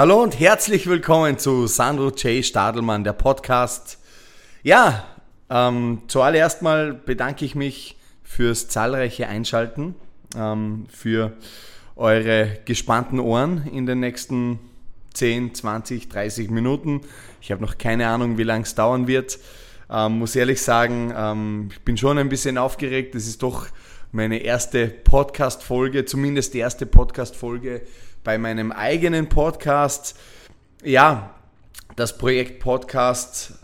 [0.00, 2.42] Hallo und herzlich willkommen zu Sandro J.
[2.42, 3.98] Stadelmann, der Podcast.
[4.62, 5.04] Ja,
[5.50, 9.94] ähm, zuallererst mal bedanke ich mich fürs zahlreiche Einschalten,
[10.34, 11.32] ähm, für
[11.96, 14.60] eure gespannten Ohren in den nächsten
[15.14, 17.02] 10, 20, 30 Minuten.
[17.40, 19.38] Ich habe noch keine Ahnung, wie lange es dauern wird.
[19.90, 23.14] Ähm, muss ehrlich sagen, ähm, ich bin schon ein bisschen aufgeregt.
[23.14, 23.66] Das ist doch
[24.12, 27.82] meine erste Podcast-Folge, zumindest die erste Podcast-Folge
[28.24, 30.18] bei meinem eigenen Podcast.
[30.82, 31.34] Ja,
[31.96, 33.54] das Projekt Podcast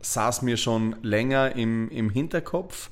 [0.00, 2.90] saß mir schon länger im, im Hinterkopf.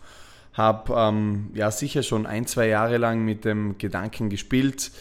[0.53, 4.93] Habe ähm, ja sicher schon ein, zwei Jahre lang mit dem Gedanken gespielt,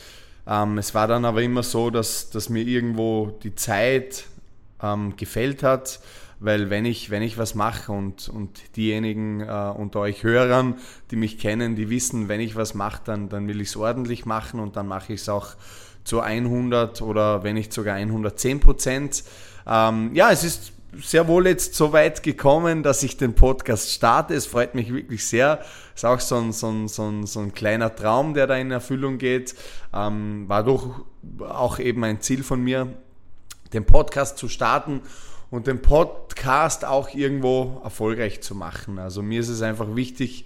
[0.48, 4.26] ähm, es war dann aber immer so, dass, dass mir irgendwo die Zeit
[4.82, 6.00] ähm, gefällt hat,
[6.40, 10.76] weil wenn ich, wenn ich was mache und, und diejenigen äh, unter euch Hörern,
[11.10, 14.26] die mich kennen, die wissen, wenn ich was mache, dann, dann will ich es ordentlich
[14.26, 15.56] machen und dann mache ich es auch
[16.04, 19.24] zu 100 oder wenn nicht sogar 110 Prozent.
[19.66, 24.34] Ähm, ja, es ist sehr wohl jetzt so weit gekommen, dass ich den Podcast starte.
[24.34, 25.62] Es freut mich wirklich sehr.
[25.96, 28.72] Ist auch so ein, so ein, so ein, so ein kleiner Traum, der da in
[28.72, 29.56] Erfüllung geht.
[29.94, 31.06] Ähm, war doch
[31.40, 32.94] auch eben ein Ziel von mir,
[33.74, 35.02] den Podcast zu starten
[35.50, 39.00] und den Podcast auch irgendwo erfolgreich zu machen.
[39.00, 40.46] Also mir ist es einfach wichtig,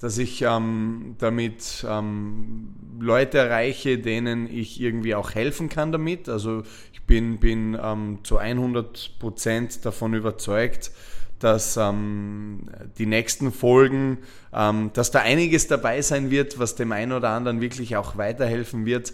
[0.00, 6.28] dass ich ähm, damit ähm, Leute erreiche, denen ich irgendwie auch helfen kann damit.
[6.28, 10.90] Also ich bin, bin ähm, zu 100 Prozent davon überzeugt,
[11.38, 12.68] dass ähm,
[12.98, 14.18] die nächsten Folgen,
[14.52, 18.86] ähm, dass da einiges dabei sein wird, was dem einen oder anderen wirklich auch weiterhelfen
[18.86, 19.12] wird.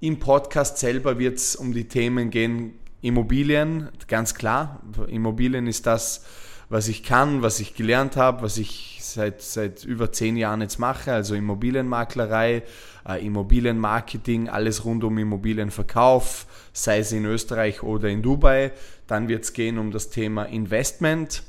[0.00, 4.80] Im Podcast selber wird es um die Themen gehen, Immobilien, ganz klar.
[5.08, 6.24] Immobilien ist das,
[6.72, 10.78] was ich kann, was ich gelernt habe, was ich seit, seit über zehn Jahren jetzt
[10.78, 12.62] mache, also Immobilienmaklerei,
[13.06, 18.72] äh, Immobilienmarketing, alles rund um Immobilienverkauf, sei es in Österreich oder in Dubai.
[19.06, 21.42] Dann wird es gehen um das Thema Investment,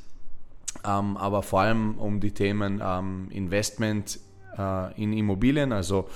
[0.85, 4.19] ähm, aber vor allem um die Themen ähm, Investment
[4.57, 6.09] äh, in Immobilien, also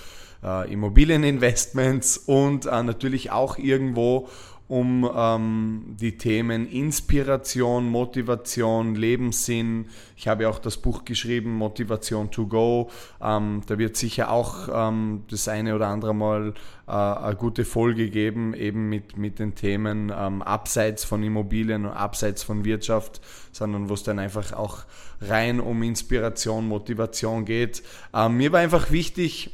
[0.43, 4.27] äh, Immobilieninvestments und äh, natürlich auch irgendwo
[4.67, 9.85] um ähm, die Themen Inspiration, Motivation, Lebenssinn.
[10.17, 12.89] Ich habe auch das Buch geschrieben, Motivation to Go.
[13.21, 16.53] Ähm, da wird sicher auch ähm, das eine oder andere Mal
[16.87, 21.93] äh, eine gute Folge geben, eben mit, mit den Themen ähm, abseits von Immobilien und
[21.93, 23.21] abseits von Wirtschaft,
[23.53, 24.79] sondern wo es dann einfach auch
[25.21, 27.83] rein um Inspiration, Motivation geht.
[28.13, 29.51] Ähm, mir war einfach wichtig,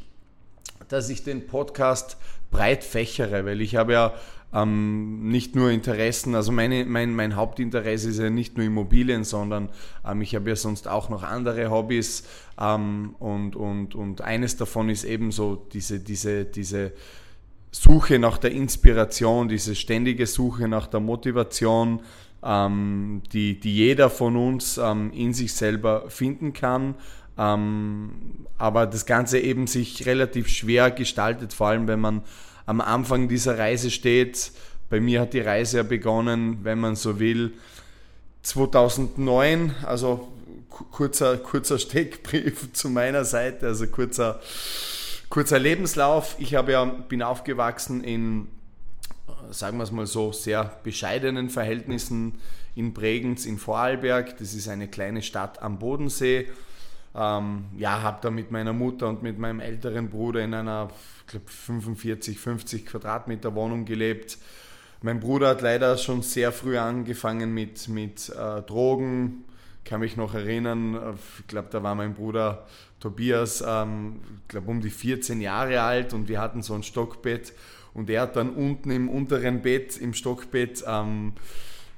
[0.87, 2.17] dass ich den Podcast
[2.49, 4.13] breit fächere, weil ich habe ja
[4.53, 9.69] ähm, nicht nur Interessen, also meine, mein, mein Hauptinteresse ist ja nicht nur Immobilien, sondern
[10.05, 12.23] ähm, ich habe ja sonst auch noch andere Hobbys
[12.59, 16.91] ähm, und, und, und eines davon ist eben so diese, diese, diese
[17.71, 22.01] Suche nach der Inspiration, diese ständige Suche nach der Motivation,
[22.43, 26.93] ähm, die, die jeder von uns ähm, in sich selber finden kann.
[27.35, 32.21] Ähm, aber das Ganze eben sich relativ schwer gestaltet, vor allem wenn man
[32.65, 34.51] am Anfang dieser Reise steht.
[34.89, 37.53] Bei mir hat die Reise ja begonnen, wenn man so will,
[38.43, 40.27] 2009, also
[40.69, 44.39] kurzer, kurzer Steckbrief zu meiner Seite, also kurzer,
[45.29, 46.35] kurzer Lebenslauf.
[46.39, 48.47] Ich habe ja, bin aufgewachsen in,
[49.51, 52.35] sagen wir es mal so, sehr bescheidenen Verhältnissen
[52.75, 54.37] in Bregenz in Vorarlberg.
[54.37, 56.49] Das ist eine kleine Stadt am Bodensee.
[57.15, 60.89] Ähm, ja, habe da mit meiner Mutter und mit meinem älteren Bruder in einer
[61.27, 64.37] glaube 45, 50 Quadratmeter Wohnung gelebt.
[65.01, 69.43] Mein Bruder hat leider schon sehr früh angefangen mit, mit äh, Drogen.
[69.83, 72.65] Kann mich noch erinnern, äh, ich glaube, da war mein Bruder
[73.01, 77.51] Tobias, ähm, ich glaube, um die 14 Jahre alt und wir hatten so ein Stockbett
[77.93, 81.33] und er hat dann unten im unteren Bett, im Stockbett, ähm,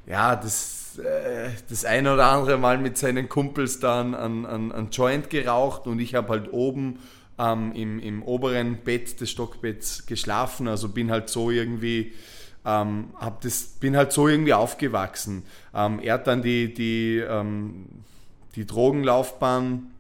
[0.08, 4.90] ja, das, äh, das eine oder andere Mal mit seinen Kumpels dann an, an, an
[4.90, 6.98] Joint geraucht und ich habe halt oben
[7.38, 10.68] ähm, im, im oberen Bett des Stockbetts geschlafen.
[10.68, 12.14] Also bin halt so irgendwie
[12.66, 15.44] ähm, hab das, bin halt so irgendwie aufgewachsen.
[15.74, 17.86] Ähm, er hat dann die, die, ähm,
[18.56, 19.92] die Drogenlaufbahn,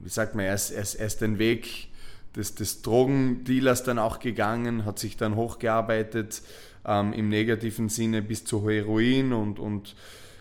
[0.00, 1.88] wie sagt man, er ist, er ist, er ist den Weg
[2.36, 6.42] des, des Drogendealers dann auch gegangen, hat sich dann hochgearbeitet
[6.86, 9.94] ähm, im negativen Sinne bis zu Heroin und, und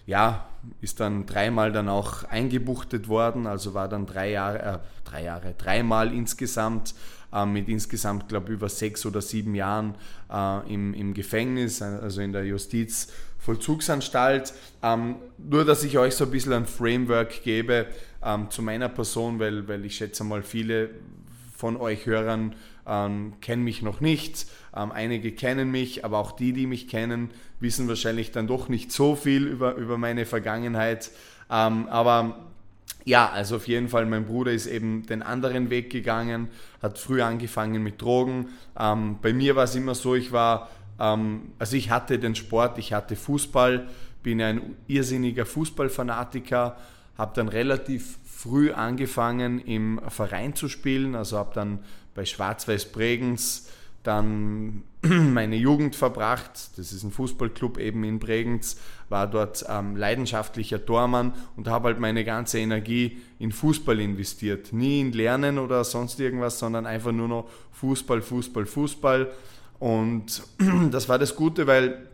[0.09, 0.50] ja,
[0.81, 5.53] ist dann dreimal dann auch eingebuchtet worden, also war dann drei Jahre, äh, drei Jahre,
[5.56, 6.95] dreimal insgesamt
[7.31, 9.94] äh, mit insgesamt, glaube ich, über sechs oder sieben Jahren
[10.31, 14.51] äh, im, im Gefängnis, also in der Justizvollzugsanstalt.
[14.81, 17.85] Ähm, nur, dass ich euch so ein bisschen ein Framework gebe
[18.23, 20.89] ähm, zu meiner Person, weil, weil ich schätze mal, viele
[21.56, 22.56] von euch Hörern
[22.89, 24.47] ähm, kennen mich noch nicht.
[24.75, 28.91] Ähm, einige kennen mich, aber auch die, die mich kennen, wissen wahrscheinlich dann doch nicht
[28.91, 31.12] so viel über, über meine Vergangenheit.
[31.50, 32.50] Ähm, aber
[33.06, 36.50] ja, also auf jeden Fall, mein Bruder ist eben den anderen Weg gegangen,
[36.81, 38.50] hat früh angefangen mit Drogen.
[38.77, 40.69] Ähm, bei mir war es immer so, ich war,
[41.00, 43.88] ähm, also ich hatte den Sport, ich hatte Fußball,
[44.21, 46.77] bin ein irrsinniger Fußballfanatiker,
[47.18, 51.80] habe dann relativ früh angefangen im Verein zu spielen, also habe dann
[52.19, 53.69] bei Schwarz-Weiß Bregenz
[54.04, 56.51] dann meine Jugend verbracht.
[56.75, 58.75] Das ist ein Fußballclub eben in Bregenz,
[59.07, 64.74] war dort ähm, leidenschaftlicher Tormann und habe halt meine ganze Energie in Fußball investiert.
[64.74, 69.31] Nie in Lernen oder sonst irgendwas, sondern einfach nur noch Fußball, Fußball, Fußball.
[69.80, 70.44] Und
[70.92, 72.06] das war das Gute, weil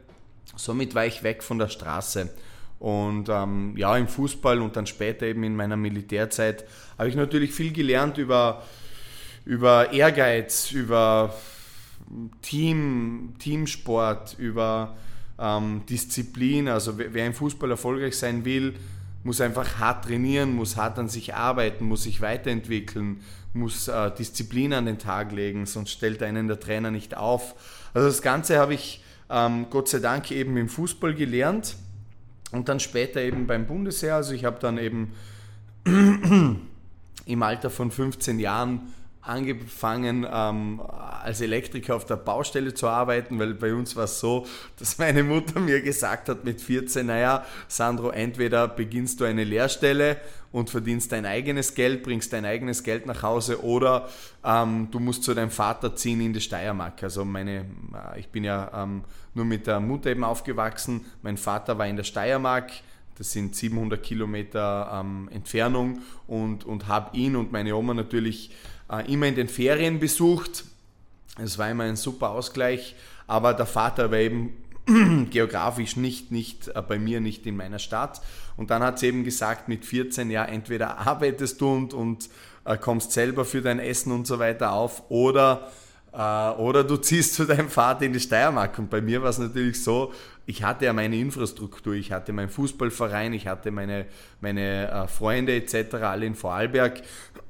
[0.56, 2.30] somit war ich weg von der Straße.
[2.78, 6.66] Und ähm, ja, im Fußball und dann später eben in meiner Militärzeit
[7.00, 8.62] habe ich natürlich viel gelernt über,
[9.46, 11.34] über Ehrgeiz, über
[12.42, 14.96] Team, Teamsport, über
[15.40, 16.68] ähm, Disziplin.
[16.68, 18.74] Also wer im Fußball erfolgreich sein will,
[19.24, 23.22] muss einfach hart trainieren, muss hart an sich arbeiten, muss sich weiterentwickeln,
[23.54, 27.56] muss äh, Disziplin an den Tag legen, sonst stellt einen der Trainer nicht auf.
[27.94, 31.76] Also das Ganze habe ich ähm, Gott sei Dank eben im Fußball gelernt
[32.52, 34.16] und dann später eben beim Bundesheer.
[34.16, 35.14] Also ich habe dann eben
[37.26, 38.94] im Alter von 15 Jahren
[39.26, 40.82] angefangen, ähm,
[41.24, 44.46] als Elektriker auf der Baustelle zu arbeiten, weil bei uns war es so,
[44.78, 50.18] dass meine Mutter mir gesagt hat mit 14, naja, Sandro, entweder beginnst du eine Lehrstelle
[50.52, 54.08] und verdienst dein eigenes Geld, bringst dein eigenes Geld nach Hause oder
[54.44, 57.02] ähm, du musst zu deinem Vater ziehen in die Steiermark.
[57.04, 57.66] Also meine,
[58.16, 61.98] äh, ich bin ja ähm, nur mit der Mutter eben aufgewachsen, mein Vater war in
[61.98, 62.72] der Steiermark,
[63.18, 68.52] das sind 700 Kilometer ähm, Entfernung und, und habe ihn und meine Oma natürlich
[69.08, 70.64] immer in den Ferien besucht.
[71.38, 72.96] Es war immer ein super Ausgleich,
[73.28, 74.54] aber der Vater war eben
[75.32, 78.22] geografisch nicht, nicht äh, bei mir, nicht in meiner Stadt.
[78.58, 82.30] Und dann hat sie eben gesagt, mit 14, ja, entweder arbeitest du und, und
[82.66, 85.72] äh, kommst selber für dein Essen und so weiter auf oder,
[86.14, 88.78] äh, oder du ziehst zu deinem Vater in die Steiermark.
[88.78, 90.14] Und bei mir war es natürlich so,
[90.46, 94.06] ich hatte ja meine Infrastruktur, ich hatte meinen Fußballverein, ich hatte meine,
[94.42, 97.02] meine äh, Freunde etc., alle in Vorarlberg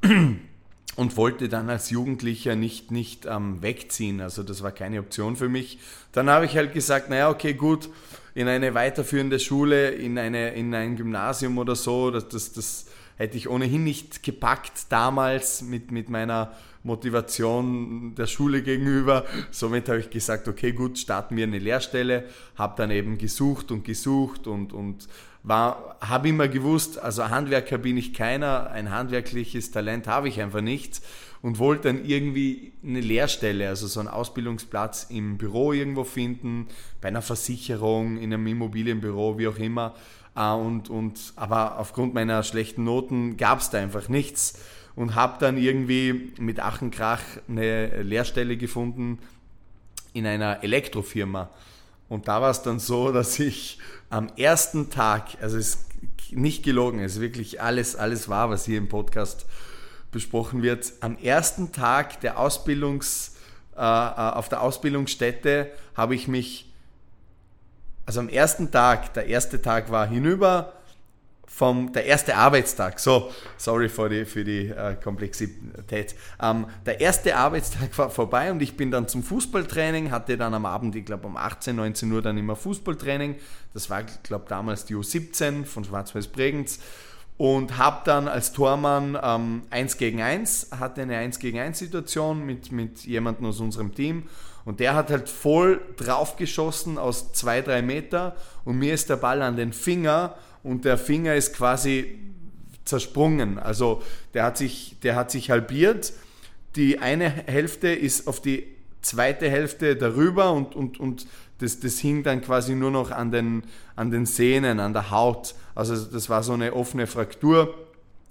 [0.95, 4.21] und wollte dann als Jugendlicher nicht, nicht ähm, wegziehen.
[4.21, 5.80] Also das war keine Option für mich.
[6.12, 7.89] Dann habe ich halt gesagt, naja, okay, gut,
[8.33, 12.86] in eine weiterführende Schule, in, eine, in ein Gymnasium oder so, das, das, das
[13.18, 16.51] hätte ich ohnehin nicht gepackt damals mit, mit meiner
[16.83, 19.25] Motivation der Schule gegenüber.
[19.51, 22.25] Somit habe ich gesagt, okay, gut, starten wir eine Lehrstelle.
[22.56, 25.07] Habe dann eben gesucht und gesucht und, und
[25.47, 31.02] habe immer gewusst, also Handwerker bin ich keiner, ein handwerkliches Talent habe ich einfach nicht
[31.42, 36.68] und wollte dann irgendwie eine Lehrstelle, also so einen Ausbildungsplatz im Büro irgendwo finden,
[37.02, 39.94] bei einer Versicherung, in einem Immobilienbüro, wie auch immer.
[40.35, 44.59] Äh, und, und, aber aufgrund meiner schlechten Noten gab es da einfach nichts
[44.95, 49.19] und habe dann irgendwie mit Achenkrach eine Lehrstelle gefunden
[50.14, 51.49] in einer Elektrofirma.
[52.09, 55.85] Und da war es dann so, dass ich am ersten Tag, also es ist
[56.31, 59.45] nicht gelogen, es ist wirklich alles, alles wahr, was hier im Podcast
[60.12, 63.35] besprochen wird, am ersten Tag der Ausbildungs,
[63.76, 66.71] äh, äh auf der Ausbildungsstätte habe ich mich,
[68.06, 70.74] also am ersten Tag, der erste Tag war hinüber,
[71.47, 76.16] vom, der erste Arbeitstag, so, sorry für die, für die äh, Komplexität.
[76.42, 80.66] Ähm, der erste Arbeitstag war vorbei und ich bin dann zum Fußballtraining, hatte dann am
[80.66, 83.35] Abend, ich glaube um 18, 19 Uhr dann immer Fußballtraining.
[83.73, 86.80] Das war, glaube, damals die U17 von Schwarz-Weiß Bregenz
[87.37, 92.45] und habe dann als Tormann ähm, 1 gegen 1, hatte eine 1 gegen 1 Situation
[92.45, 94.23] mit, mit jemandem aus unserem Team
[94.64, 99.57] und der hat halt voll draufgeschossen aus 2-3 Meter und mir ist der Ball an
[99.57, 100.35] den Finger
[100.66, 102.18] und der Finger ist quasi
[102.86, 103.60] zersprungen.
[103.60, 104.02] Also
[104.34, 106.12] der hat sich, der hat sich halbiert.
[106.76, 108.66] Die eine Hälfte ist auf die
[109.02, 111.28] zweite Hälfte darüber und, und, und
[111.60, 113.64] das, das hing dann quasi nur noch an den,
[113.95, 115.54] an den Sehnen, an der Haut.
[115.76, 117.76] Also das war so eine offene Fraktur.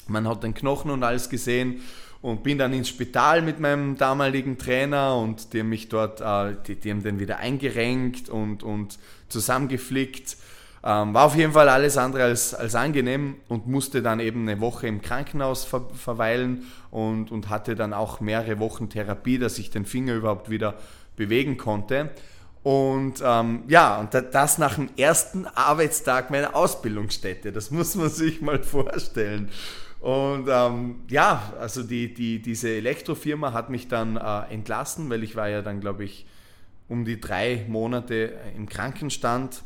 [0.08, 1.82] Man hat den Knochen und alles gesehen
[2.20, 6.56] und bin dann ins Spital mit meinem damaligen Trainer und die haben mich dort, äh,
[6.66, 8.98] die, die haben den wieder eingerenkt und, und
[9.28, 10.36] zusammengeflickt.
[10.86, 14.60] Ähm, war auf jeden Fall alles andere als, als angenehm und musste dann eben eine
[14.60, 19.70] Woche im Krankenhaus ver verweilen und, und hatte dann auch mehrere Wochen Therapie, dass ich
[19.70, 20.74] den Finger überhaupt wieder
[21.16, 22.10] bewegen konnte.
[22.62, 27.50] Und ähm, ja, und das nach dem ersten Arbeitstag meiner Ausbildungsstätte.
[27.50, 29.48] Das muss man sich mal vorstellen.
[30.00, 35.34] Und ähm, ja, also die, die, diese Elektrofirma hat mich dann äh, entlassen, weil ich
[35.34, 36.26] war ja dann, glaube ich,
[36.88, 39.62] um die drei Monate im Krankenstand,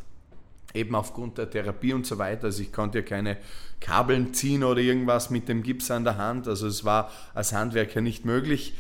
[0.74, 2.44] eben aufgrund der Therapie und so weiter.
[2.44, 3.38] Also ich konnte ja keine
[3.80, 6.48] Kabeln ziehen oder irgendwas mit dem Gips an der Hand.
[6.48, 8.74] Also es war als Handwerker nicht möglich.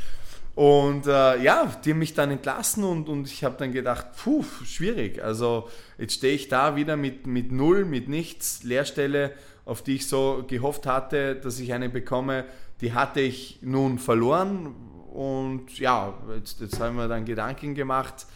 [0.54, 4.44] Und äh, ja, die haben mich dann entlassen und, und ich habe dann gedacht, puh,
[4.64, 5.22] schwierig.
[5.22, 5.68] Also
[5.98, 9.32] jetzt stehe ich da wieder mit, mit null, mit nichts, Leerstelle,
[9.64, 12.44] auf die ich so gehofft hatte, dass ich eine bekomme,
[12.80, 14.74] die hatte ich nun verloren.
[15.12, 18.26] Und ja, jetzt, jetzt haben wir dann Gedanken gemacht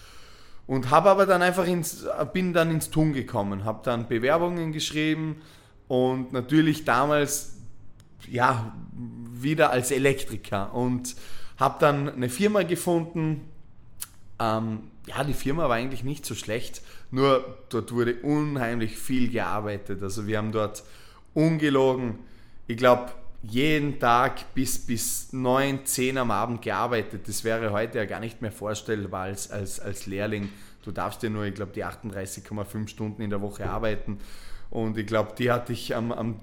[0.67, 5.43] und habe aber dann einfach ins, bin dann ins Tun gekommen, habe dann Bewerbungen geschrieben
[5.89, 7.57] und natürlich damals
[8.29, 8.75] ja
[9.33, 11.17] wieder als Elektriker und
[11.59, 13.49] habe dann eine Firma gefunden.
[14.39, 20.03] Ähm, ja, die Firma war eigentlich nicht so schlecht, nur dort wurde unheimlich viel gearbeitet.
[20.03, 20.85] Also wir haben dort
[21.35, 22.21] ungelogen,
[22.69, 23.11] ich glaube,
[23.43, 27.29] jeden Tag bis, bis 9, 10 am Abend gearbeitet.
[27.29, 30.49] Das wäre heute ja gar nicht mehr vorstellbar als, als, als Lehrling.
[30.85, 34.19] Du darfst ja nur, ich glaube, die 38,5 Stunden in der Woche arbeiten.
[34.71, 36.41] Und ich glaube, die hatte ich am, am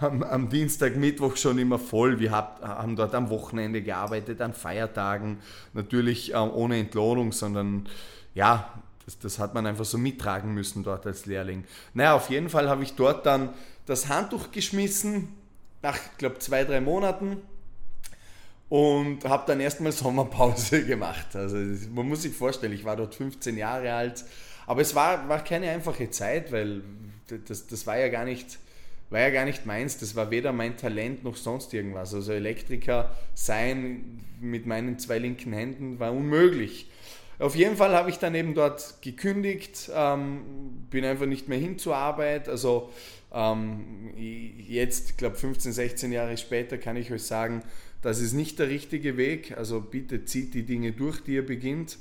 [0.00, 2.18] am, am Dienstag, Mittwoch schon immer voll.
[2.18, 5.38] Wir hab, haben dort am Wochenende gearbeitet, an Feiertagen,
[5.72, 7.88] natürlich äh, ohne Entlohnung, sondern
[8.34, 8.72] ja,
[9.04, 11.64] das, das, hat man einfach so mittragen müssen dort als Lehrling.
[11.94, 13.50] Naja, auf jeden Fall habe ich dort dann
[13.86, 15.34] das Handtuch geschmissen,
[15.82, 17.42] nach, ich glaube, zwei, drei Monaten
[18.68, 21.34] und habe dann erstmal Sommerpause gemacht.
[21.34, 21.56] Also
[21.94, 24.24] man muss sich vorstellen, ich war dort 15 Jahre alt,
[24.66, 26.82] aber es war, war keine einfache Zeit, weil
[27.46, 28.58] das, das war ja gar nicht
[29.10, 29.98] war ja gar nicht meins.
[29.98, 32.14] Das war weder mein Talent noch sonst irgendwas.
[32.14, 36.90] Also Elektriker sein mit meinen zwei linken Händen war unmöglich.
[37.38, 41.78] Auf jeden Fall habe ich dann eben dort gekündigt, ähm, bin einfach nicht mehr hin
[41.78, 42.48] zur Arbeit.
[42.48, 42.90] Also
[43.32, 47.62] ähm, jetzt, ich glaube 15, 16 Jahre später, kann ich euch sagen,
[48.02, 49.56] das ist nicht der richtige Weg.
[49.56, 51.98] Also bitte zieht die Dinge durch, die ihr beginnt.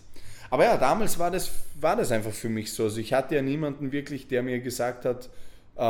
[0.50, 2.84] Aber ja, damals war das, war das einfach für mich so.
[2.84, 5.30] Also ich hatte ja niemanden wirklich, der mir gesagt hat,
[5.76, 5.82] äh,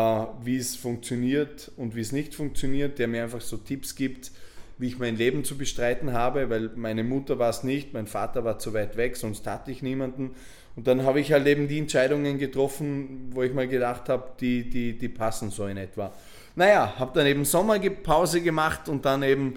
[0.43, 4.31] wie es funktioniert und wie es nicht funktioniert, der mir einfach so Tipps gibt,
[4.79, 8.43] wie ich mein Leben zu bestreiten habe, weil meine Mutter war es nicht, mein Vater
[8.43, 10.35] war zu weit weg, sonst hatte ich niemanden.
[10.77, 14.69] Und dann habe ich halt eben die Entscheidungen getroffen, wo ich mal gedacht habe, die,
[14.69, 16.13] die, die passen so in etwa.
[16.55, 19.55] Naja, habe dann eben Sommerpause gemacht und dann eben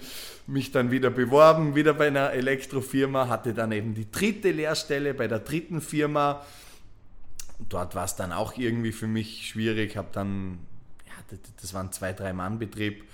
[0.48, 5.28] mich dann wieder beworben, wieder bei einer Elektrofirma, hatte dann eben die dritte Lehrstelle bei
[5.28, 6.42] der dritten Firma
[7.68, 9.96] dort war es dann auch irgendwie für mich schwierig.
[9.96, 10.58] Habe dann,
[11.06, 13.04] ja, das war ein zwei, drei Mann Betrieb.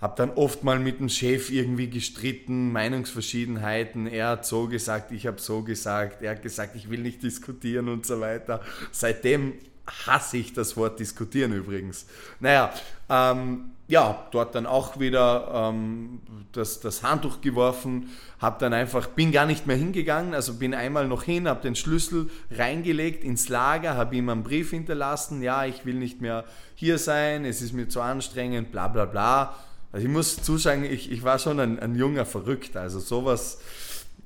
[0.00, 4.06] Habe dann oft mal mit dem Chef irgendwie gestritten, Meinungsverschiedenheiten.
[4.06, 6.22] Er hat so gesagt, ich habe so gesagt.
[6.22, 8.60] Er hat gesagt, ich will nicht diskutieren und so weiter.
[8.92, 9.54] Seitdem
[9.86, 12.06] hasse ich das Wort diskutieren übrigens.
[12.40, 12.72] Naja,
[13.08, 16.20] ähm, ja, dort dann auch wieder ähm,
[16.52, 18.10] das, das Handtuch geworfen,
[18.40, 21.76] habe dann einfach, bin gar nicht mehr hingegangen, also bin einmal noch hin, habe den
[21.76, 26.98] Schlüssel reingelegt ins Lager, habe ihm einen Brief hinterlassen, ja, ich will nicht mehr hier
[26.98, 29.54] sein, es ist mir zu anstrengend, bla bla bla.
[29.96, 33.62] Also ich muss zusagen, ich, ich war schon ein, ein junger Verrückter, also sowas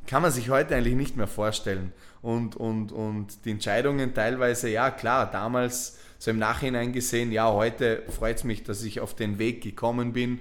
[0.08, 1.92] kann man sich heute eigentlich nicht mehr vorstellen.
[2.22, 8.02] Und, und, und die Entscheidungen teilweise, ja klar, damals so im Nachhinein gesehen, ja, heute
[8.08, 10.40] freut es mich, dass ich auf den Weg gekommen bin,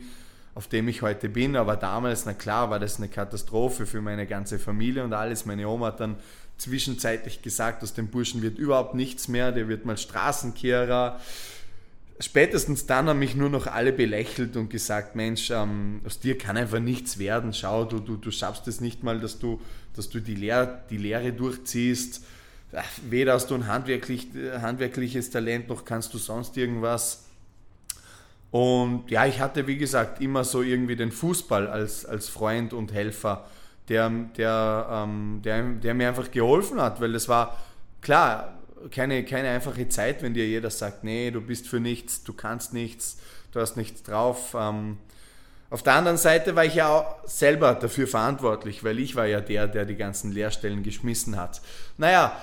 [0.56, 1.56] auf dem ich heute bin.
[1.56, 5.46] Aber damals, na klar, war das eine Katastrophe für meine ganze Familie und alles.
[5.46, 6.16] Meine Oma hat dann
[6.58, 11.20] zwischenzeitlich gesagt, aus dem Burschen wird überhaupt nichts mehr, der wird mal Straßenkehrer.
[12.22, 16.58] Spätestens dann haben mich nur noch alle belächelt und gesagt, Mensch, ähm, aus dir kann
[16.58, 17.54] einfach nichts werden.
[17.54, 19.62] Schau, du, du, du schaffst es nicht mal, dass du,
[19.96, 22.22] dass du die, Lehr die Lehre durchziehst
[23.04, 24.28] weder hast du ein handwerklich,
[24.62, 27.26] handwerkliches Talent noch kannst du sonst irgendwas.
[28.52, 32.94] Und ja, ich hatte, wie gesagt, immer so irgendwie den Fußball als, als Freund und
[32.94, 33.46] Helfer,
[33.90, 37.58] der, der, ähm, der, der mir einfach geholfen hat, weil es war
[38.02, 38.59] klar
[38.92, 42.74] keine, keine einfache Zeit, wenn dir jeder sagt, nee, du bist für nichts, du kannst
[42.74, 43.18] nichts,
[43.52, 44.56] du hast nichts drauf.
[44.58, 44.98] Ähm,
[45.70, 49.42] Auf der anderen Seite war ich ja auch selber dafür verantwortlich, weil ich war ja
[49.42, 51.62] der, der die ganzen Lehrstellen geschmissen hat.
[51.98, 52.36] Naja,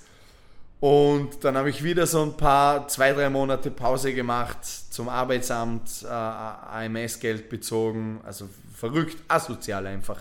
[0.81, 6.05] Und dann habe ich wieder so ein paar, zwei, drei Monate Pause gemacht, zum Arbeitsamt,
[6.05, 10.21] äh, AMS-Geld bezogen, also verrückt, asozial einfach.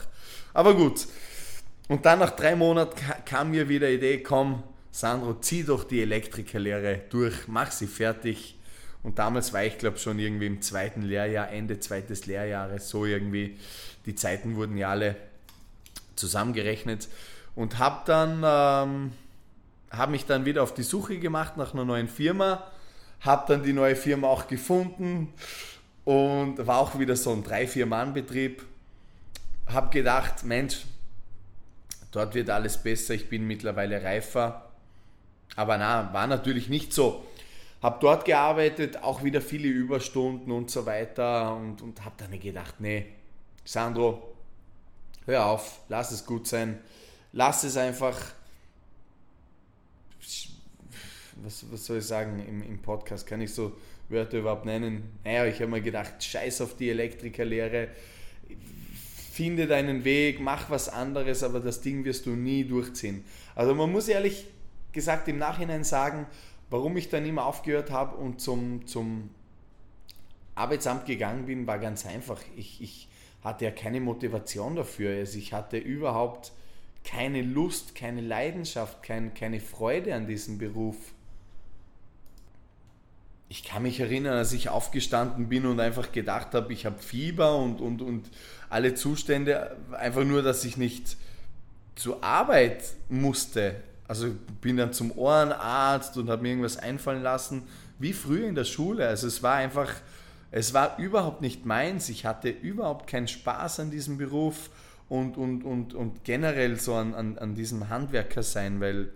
[0.54, 1.08] Aber gut.
[1.88, 6.02] Und dann nach drei Monaten kam mir wieder die Idee, komm, Sandro, zieh doch die
[6.02, 8.58] Elektrikerlehre durch, mach sie fertig.
[9.04, 13.58] Und damals war ich, glaube schon irgendwie im zweiten Lehrjahr, Ende zweites Lehrjahres, so irgendwie.
[14.08, 15.16] Die Zeiten wurden ja alle
[16.16, 17.08] zusammengerechnet.
[17.56, 19.12] Und habe dann, ähm,
[19.92, 22.64] habe mich dann wieder auf die Suche gemacht nach einer neuen Firma.
[23.22, 25.34] Habe dann die neue Firma auch gefunden
[26.06, 28.64] und war auch wieder so ein 3-4-Mann-Betrieb.
[29.68, 30.86] Habe gedacht, Mensch,
[32.12, 34.70] dort wird alles besser, ich bin mittlerweile reifer.
[35.56, 37.26] Aber na, war natürlich nicht so.
[37.82, 42.76] Habe dort gearbeitet, auch wieder viele Überstunden und so weiter und, und habe dann gedacht,
[42.80, 43.08] nee,
[43.66, 44.36] Sandro,
[45.26, 46.80] hör auf, lass es gut sein,
[47.34, 48.18] lass es einfach,
[51.44, 53.74] was, was soll ich sagen, im, im Podcast kann ich so
[54.10, 55.04] Wörter überhaupt nennen.
[55.24, 57.90] Naja, ich habe mir gedacht, scheiß auf die Elektrikerlehre,
[59.32, 63.24] finde deinen Weg, mach was anderes, aber das Ding wirst du nie durchziehen.
[63.54, 64.48] Also man muss ehrlich
[64.92, 66.26] gesagt im Nachhinein sagen,
[66.70, 69.30] warum ich dann immer aufgehört habe und zum, zum
[70.56, 72.42] Arbeitsamt gegangen bin, war ganz einfach.
[72.56, 73.08] Ich, ich
[73.44, 75.12] hatte ja keine Motivation dafür.
[75.12, 76.52] Also ich hatte überhaupt
[77.08, 80.98] keine Lust, keine Leidenschaft, kein, keine Freude an diesem Beruf.
[83.48, 87.58] Ich kann mich erinnern, als ich aufgestanden bin und einfach gedacht habe, ich habe Fieber
[87.58, 88.30] und, und, und
[88.70, 91.16] alle Zustände, einfach nur, dass ich nicht
[91.96, 93.76] zur Arbeit musste.
[94.10, 97.64] Also bin dann zum Ohrenarzt und habe mir irgendwas einfallen lassen,
[98.00, 99.08] wie früher in der Schule.
[99.08, 99.94] Also es war einfach,
[100.52, 102.10] es war überhaupt nicht meins.
[102.10, 104.70] Ich hatte überhaupt keinen Spaß an diesem Beruf
[105.10, 109.10] und, und, und, und generell so an, an, an diesem Handwerker sein, weil,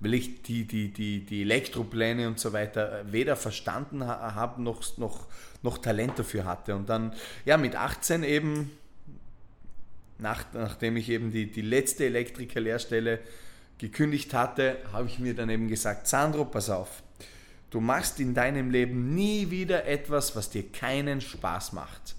[0.00, 5.26] weil ich die, die, die, die Elektropläne und so weiter weder verstanden habe noch, noch,
[5.62, 6.74] noch Talent dafür hatte.
[6.74, 8.72] Und dann, ja, mit 18 eben,
[10.18, 13.20] nach, nachdem ich eben die, die letzte Elektriker-Lehrstelle
[13.78, 17.02] gekündigt hatte, habe ich mir dann eben gesagt, Sandro, pass auf,
[17.70, 22.16] du machst in deinem Leben nie wieder etwas, was dir keinen Spaß macht.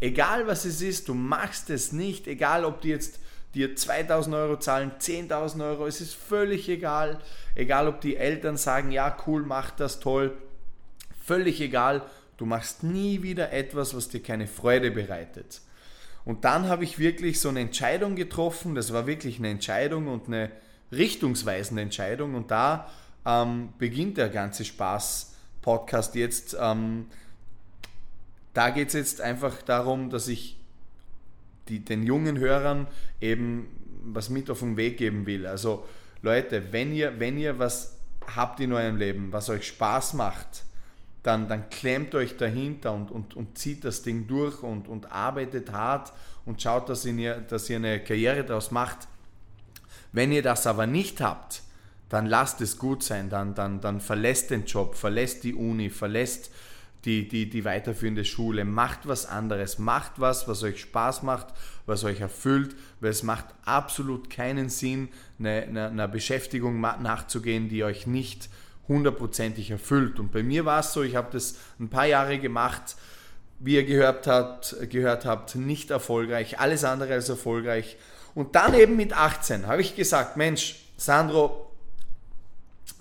[0.00, 3.18] Egal was es ist, du machst es nicht, egal ob die jetzt
[3.54, 7.18] dir 2000 Euro zahlen, 10.000 Euro, es ist völlig egal.
[7.54, 10.36] Egal ob die Eltern sagen, ja cool, mach das toll,
[11.24, 12.02] völlig egal.
[12.36, 15.60] Du machst nie wieder etwas, was dir keine Freude bereitet.
[16.24, 20.28] Und dann habe ich wirklich so eine Entscheidung getroffen, das war wirklich eine Entscheidung und
[20.28, 20.50] eine
[20.92, 22.34] richtungsweisende Entscheidung.
[22.34, 22.88] Und da
[23.26, 26.56] ähm, beginnt der ganze Spaß-Podcast jetzt.
[26.60, 27.06] Ähm,
[28.54, 30.58] da geht es jetzt einfach darum, dass ich
[31.68, 32.86] die, den jungen Hörern
[33.20, 33.68] eben
[34.02, 35.46] was mit auf den Weg geben will.
[35.46, 35.84] Also
[36.22, 37.98] Leute, wenn ihr, wenn ihr was
[38.34, 40.64] habt in eurem Leben, was euch Spaß macht,
[41.22, 45.72] dann, dann klemmt euch dahinter und, und, und zieht das Ding durch und, und arbeitet
[45.72, 46.12] hart
[46.46, 49.08] und schaut, dass ihr, dass ihr eine Karriere daraus macht.
[50.12, 51.62] Wenn ihr das aber nicht habt,
[52.08, 56.50] dann lasst es gut sein, dann, dann, dann verlässt den Job, verlässt die Uni, verlässt
[57.08, 61.46] die, die, die weiterführende Schule, macht was anderes, macht was, was euch Spaß macht,
[61.86, 68.06] was euch erfüllt, weil es macht absolut keinen Sinn, einer eine Beschäftigung nachzugehen, die euch
[68.06, 68.50] nicht
[68.88, 70.20] hundertprozentig erfüllt.
[70.20, 72.96] Und bei mir war es so, ich habe das ein paar Jahre gemacht,
[73.58, 77.96] wie ihr gehört habt, gehört habt, nicht erfolgreich, alles andere als erfolgreich.
[78.34, 81.72] Und dann eben mit 18 habe ich gesagt, Mensch, Sandro,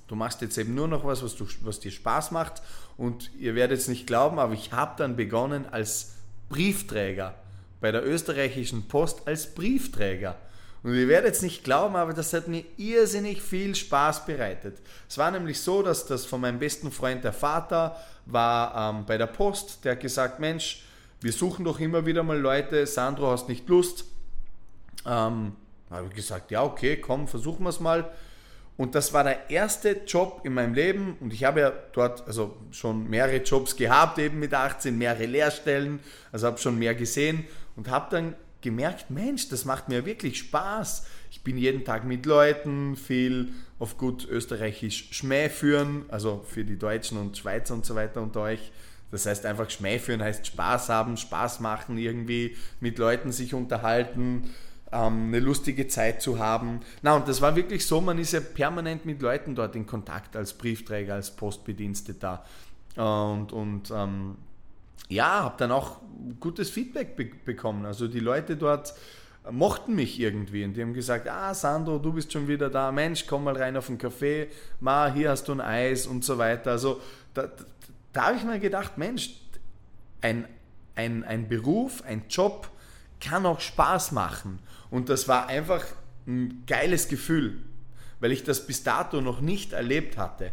[0.08, 2.62] du machst jetzt eben nur noch was, was, du, was dir Spaß macht.
[2.97, 6.15] Und ihr werdet es nicht glauben, aber ich habe dann begonnen als
[6.49, 7.36] Briefträger
[7.79, 10.36] bei der österreichischen Post als Briefträger.
[10.83, 14.79] Und ihr werdet es nicht glauben, aber das hat mir irrsinnig viel Spaß bereitet.
[15.10, 19.17] Es war nämlich so, dass das von meinem besten Freund der Vater war ähm, bei
[19.17, 20.83] der Post, der hat gesagt, Mensch,
[21.21, 24.05] wir suchen doch immer wieder mal Leute, Sandro, hast nicht Lust?
[25.05, 25.53] Ähm,
[25.89, 28.12] habe ich gesagt, ja, okay, komm, versuchen wir es mal.
[28.77, 32.55] Und das war der erste Job in meinem Leben und ich habe ja dort also
[32.71, 35.99] schon mehrere Jobs gehabt, eben mit 18, mehrere Lehrstellen,
[36.31, 41.07] also habe schon mehr gesehen und habe dann gemerkt, Mensch, das macht mir wirklich Spaß.
[41.31, 46.77] Ich bin jeden Tag mit Leuten, viel auf gut österreichisch Schmäh führen, also für die
[46.77, 48.71] Deutschen und Schweizer und so weiter unter euch.
[49.09, 54.53] Das heißt einfach Schmäh führen heißt Spaß haben, Spaß machen, irgendwie mit Leuten sich unterhalten,
[54.91, 56.82] ähm, eine lustige Zeit zu haben.
[57.02, 60.36] Na, und das war wirklich so, man ist ja permanent mit Leuten dort in Kontakt
[60.36, 62.43] als Briefträger, als Postbediensteter.
[62.95, 64.38] Und, und ähm,
[65.10, 65.97] ja, habe dann auch
[66.39, 67.86] gutes Feedback be bekommen.
[67.86, 68.93] Also die Leute dort
[69.52, 73.26] mochten mich irgendwie und die haben gesagt, ah Sandro, du bist schon wieder da, Mensch,
[73.28, 74.47] komm mal rein auf den Café,
[74.82, 76.71] ma, hier hast du ein Eis und so weiter.
[76.71, 77.00] Also
[77.34, 77.63] da, da,
[78.13, 79.39] da habe ich mir gedacht, Mensch,
[80.21, 80.47] ein,
[80.95, 82.69] ein, ein Beruf, ein Job
[83.19, 84.60] kann auch Spaß machen.
[84.89, 85.86] Und das war einfach
[86.26, 87.62] ein geiles Gefühl,
[88.19, 90.52] weil ich das bis dato noch nicht erlebt hatte.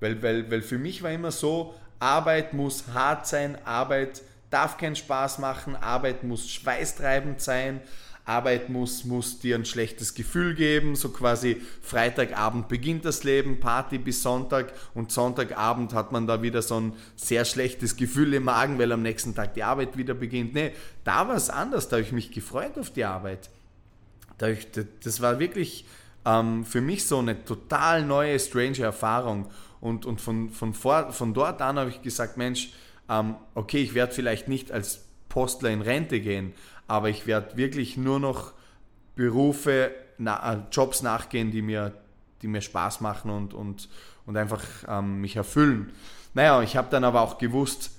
[0.00, 4.96] Weil, weil, weil für mich war immer so, Arbeit muss hart sein, Arbeit darf keinen
[4.96, 7.80] Spaß machen, Arbeit muss schweißtreibend sein,
[8.24, 13.96] Arbeit muss, muss dir ein schlechtes Gefühl geben, so quasi Freitagabend beginnt das Leben, Party
[13.96, 18.78] bis Sonntag und Sonntagabend hat man da wieder so ein sehr schlechtes Gefühl im Magen,
[18.78, 20.52] weil am nächsten Tag die Arbeit wieder beginnt.
[20.52, 20.72] Nee,
[21.04, 23.48] da war es anders, da habe ich mich gefreut auf die Arbeit.
[24.38, 25.84] Das war wirklich
[26.24, 29.48] ähm, für mich so eine total neue, strange Erfahrung.
[29.80, 32.72] Und, und von, von, vor, von dort an habe ich gesagt, Mensch,
[33.08, 36.52] ähm, okay, ich werde vielleicht nicht als Postler in Rente gehen,
[36.86, 38.52] aber ich werde wirklich nur noch
[39.14, 41.92] Berufe, na, äh, Jobs nachgehen, die mir,
[42.42, 43.88] die mir Spaß machen und, und,
[44.26, 45.92] und einfach ähm, mich erfüllen.
[46.34, 47.97] Naja, ich habe dann aber auch gewusst,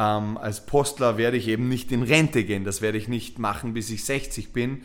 [0.00, 2.64] ähm, als Postler werde ich eben nicht in Rente gehen.
[2.64, 4.80] Das werde ich nicht machen, bis ich 60 bin.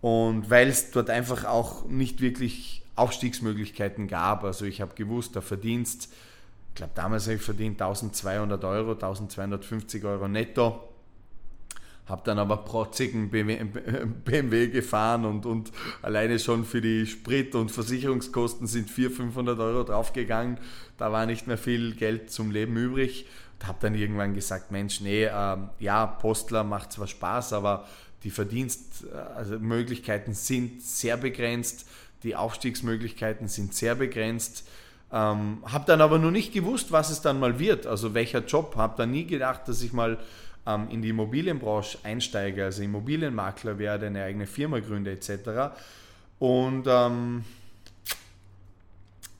[0.00, 4.42] Und weil es dort einfach auch nicht wirklich Aufstiegsmöglichkeiten gab.
[4.42, 6.12] Also ich habe gewusst, der Verdienst,
[6.70, 10.82] ich glaube damals habe ich verdient 1200 Euro, 1250 Euro netto.
[12.06, 15.70] Habe dann aber protzigen BMW gefahren und, und
[16.02, 20.58] alleine schon für die Sprit- und Versicherungskosten sind 400, 500 Euro draufgegangen.
[20.96, 23.26] Da war nicht mehr viel Geld zum Leben übrig.
[23.64, 27.86] Habe dann irgendwann gesagt, Mensch, nee, äh, ja, Postler macht zwar Spaß, aber
[28.24, 31.86] die Verdienstmöglichkeiten also sind sehr begrenzt,
[32.22, 34.66] die Aufstiegsmöglichkeiten sind sehr begrenzt.
[35.10, 38.76] Ähm, habe dann aber noch nicht gewusst, was es dann mal wird, also welcher Job.
[38.76, 40.18] Habe dann nie gedacht, dass ich mal
[40.66, 45.74] ähm, in die Immobilienbranche einsteige, also Immobilienmakler werde, eine eigene Firma gründe etc.
[46.38, 47.44] Und, ähm,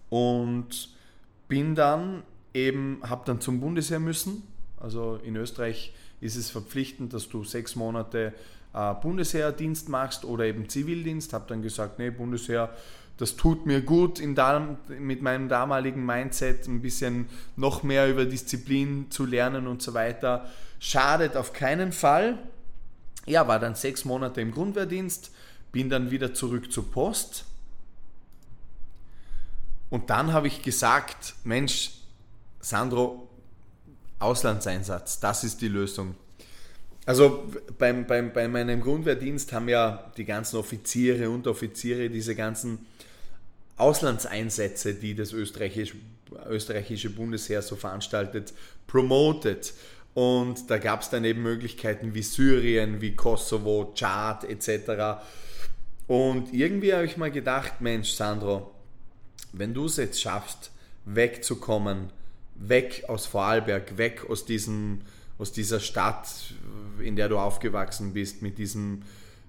[0.08, 0.88] und
[1.48, 2.22] bin dann
[2.54, 4.42] eben, habe dann zum Bundesheer müssen.
[4.78, 8.32] Also in Österreich ist es verpflichtend, dass du sechs Monate
[8.74, 11.32] äh, Bundesheerdienst machst oder eben Zivildienst.
[11.32, 12.74] Habe dann gesagt, nee, Bundesheer,
[13.16, 14.22] das tut mir gut
[14.88, 20.48] mit meinem damaligen Mindset ein bisschen noch mehr über Disziplin zu lernen und so weiter.
[20.78, 22.38] Schadet auf keinen Fall.
[23.26, 25.32] Ja, war dann sechs Monate im Grundwehrdienst,
[25.72, 27.44] bin dann wieder zurück zur Post.
[29.90, 31.97] Und dann habe ich gesagt, Mensch,
[32.60, 33.28] Sandro,
[34.18, 36.14] Auslandseinsatz, das ist die Lösung.
[37.06, 42.86] Also beim, beim, bei meinem Grundwehrdienst haben ja die ganzen Offiziere, Unteroffiziere diese ganzen
[43.78, 45.94] Auslandseinsätze, die das österreichische,
[46.48, 48.52] österreichische Bundesheer so veranstaltet,
[48.86, 49.72] promoted.
[50.12, 55.22] Und da gab es dann eben Möglichkeiten wie Syrien, wie Kosovo, Tschad etc.
[56.08, 58.74] Und irgendwie habe ich mal gedacht, Mensch, Sandro,
[59.52, 60.72] wenn du es jetzt schaffst,
[61.04, 62.10] wegzukommen,
[62.58, 65.00] weg aus Vorarlberg, weg aus diesem
[65.38, 66.54] aus dieser Stadt,
[66.98, 69.02] in der du aufgewachsen bist, mit diesem,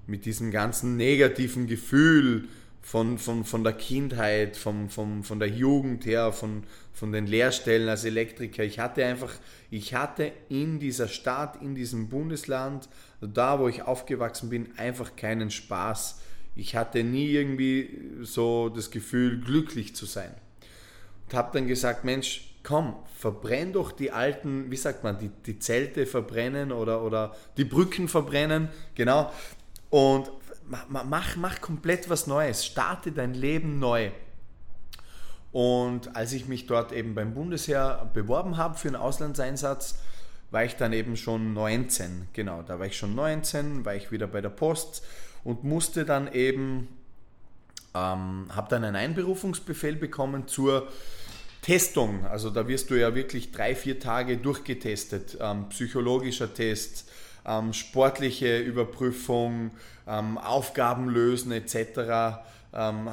[0.06, 2.48] mit diesem ganzen negativen Gefühl
[2.82, 7.90] von, von, von der Kindheit, vom, vom, von der Jugend her, von, von den Lehrstellen
[7.90, 8.64] als Elektriker.
[8.64, 9.34] Ich hatte einfach,
[9.72, 12.88] ich hatte in dieser Stadt, in diesem Bundesland,
[13.20, 16.22] da wo ich aufgewachsen bin, einfach keinen Spaß.
[16.56, 20.34] Ich hatte nie irgendwie so das Gefühl, glücklich zu sein.
[21.26, 25.58] Und habe dann gesagt, Mensch, komm, verbrenn doch die alten, wie sagt man, die, die
[25.58, 29.32] Zelte verbrennen oder, oder die Brücken verbrennen, genau.
[29.90, 30.30] Und
[30.88, 34.12] mach, mach komplett was Neues, starte dein Leben neu.
[35.52, 39.98] Und als ich mich dort eben beim Bundesheer beworben habe für einen Auslandseinsatz,
[40.52, 42.28] war ich dann eben schon 19.
[42.34, 45.04] Genau, da war ich schon 19, war ich wieder bei der Post
[45.44, 46.88] und musste dann eben,
[47.96, 50.88] ähm, habe dann einen Einberufungsbefehl bekommen zur
[51.62, 52.26] Testung.
[52.26, 55.38] Also da wirst du ja wirklich drei, vier Tage durchgetestet.
[55.40, 57.10] Ähm, psychologischer Test,
[57.46, 59.72] ähm, sportliche Überprüfung,
[60.08, 62.40] ähm, Aufgaben lösen etc.
[62.74, 63.10] Ähm,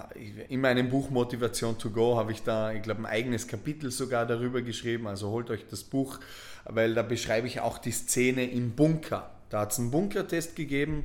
[0.48, 4.26] in meinem Buch Motivation to Go habe ich da, ich glaube, ein eigenes Kapitel sogar
[4.26, 5.06] darüber geschrieben.
[5.06, 6.18] Also holt euch das Buch,
[6.64, 9.30] weil da beschreibe ich auch die Szene im Bunker.
[9.48, 11.04] Da hat es einen Bunkertest gegeben,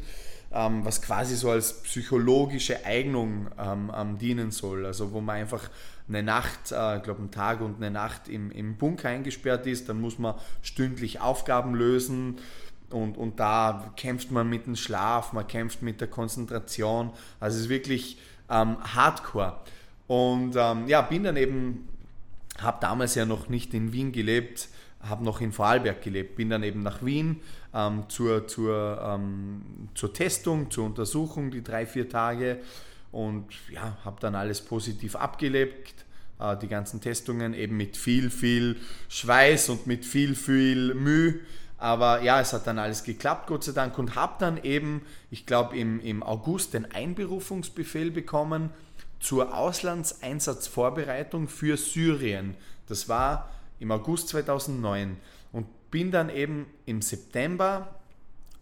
[0.53, 4.85] ähm, was quasi so als psychologische Eignung ähm, dienen soll.
[4.85, 5.69] Also wo man einfach
[6.11, 9.89] eine Nacht, äh, ich glaube einen Tag und eine Nacht im, im Bunker eingesperrt ist,
[9.89, 12.37] dann muss man stündlich Aufgaben lösen,
[12.91, 17.11] und, und da kämpft man mit dem Schlaf, man kämpft mit der Konzentration.
[17.39, 18.17] Also es ist wirklich
[18.49, 19.57] ähm, Hardcore.
[20.07, 21.87] Und ähm, ja, bin dann eben,
[22.59, 24.67] habe damals ja noch nicht in Wien gelebt,
[25.01, 27.39] habe noch in Vorarlberg gelebt, bin dann eben nach Wien
[27.73, 29.61] ähm, zur, zur, ähm,
[29.95, 32.59] zur Testung, zur Untersuchung, die drei, vier Tage
[33.11, 36.05] und ja, habe dann alles positiv abgelebt,
[36.39, 38.77] äh, die ganzen Testungen eben mit viel, viel
[39.09, 41.39] Schweiß und mit viel, viel Mühe.
[41.77, 45.45] Aber ja, es hat dann alles geklappt, Gott sei Dank, und habe dann eben, ich
[45.45, 48.69] glaube, im, im August den Einberufungsbefehl bekommen
[49.19, 52.55] zur Auslandseinsatzvorbereitung für Syrien.
[52.87, 55.17] Das war im August 2009
[55.51, 57.95] und bin dann eben im September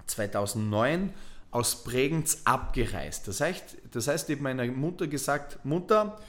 [0.07, 1.13] 2009
[1.51, 3.27] aus Bregenz abgereist.
[3.27, 6.19] Das heißt, das heißt eben meiner Mutter gesagt, Mutter,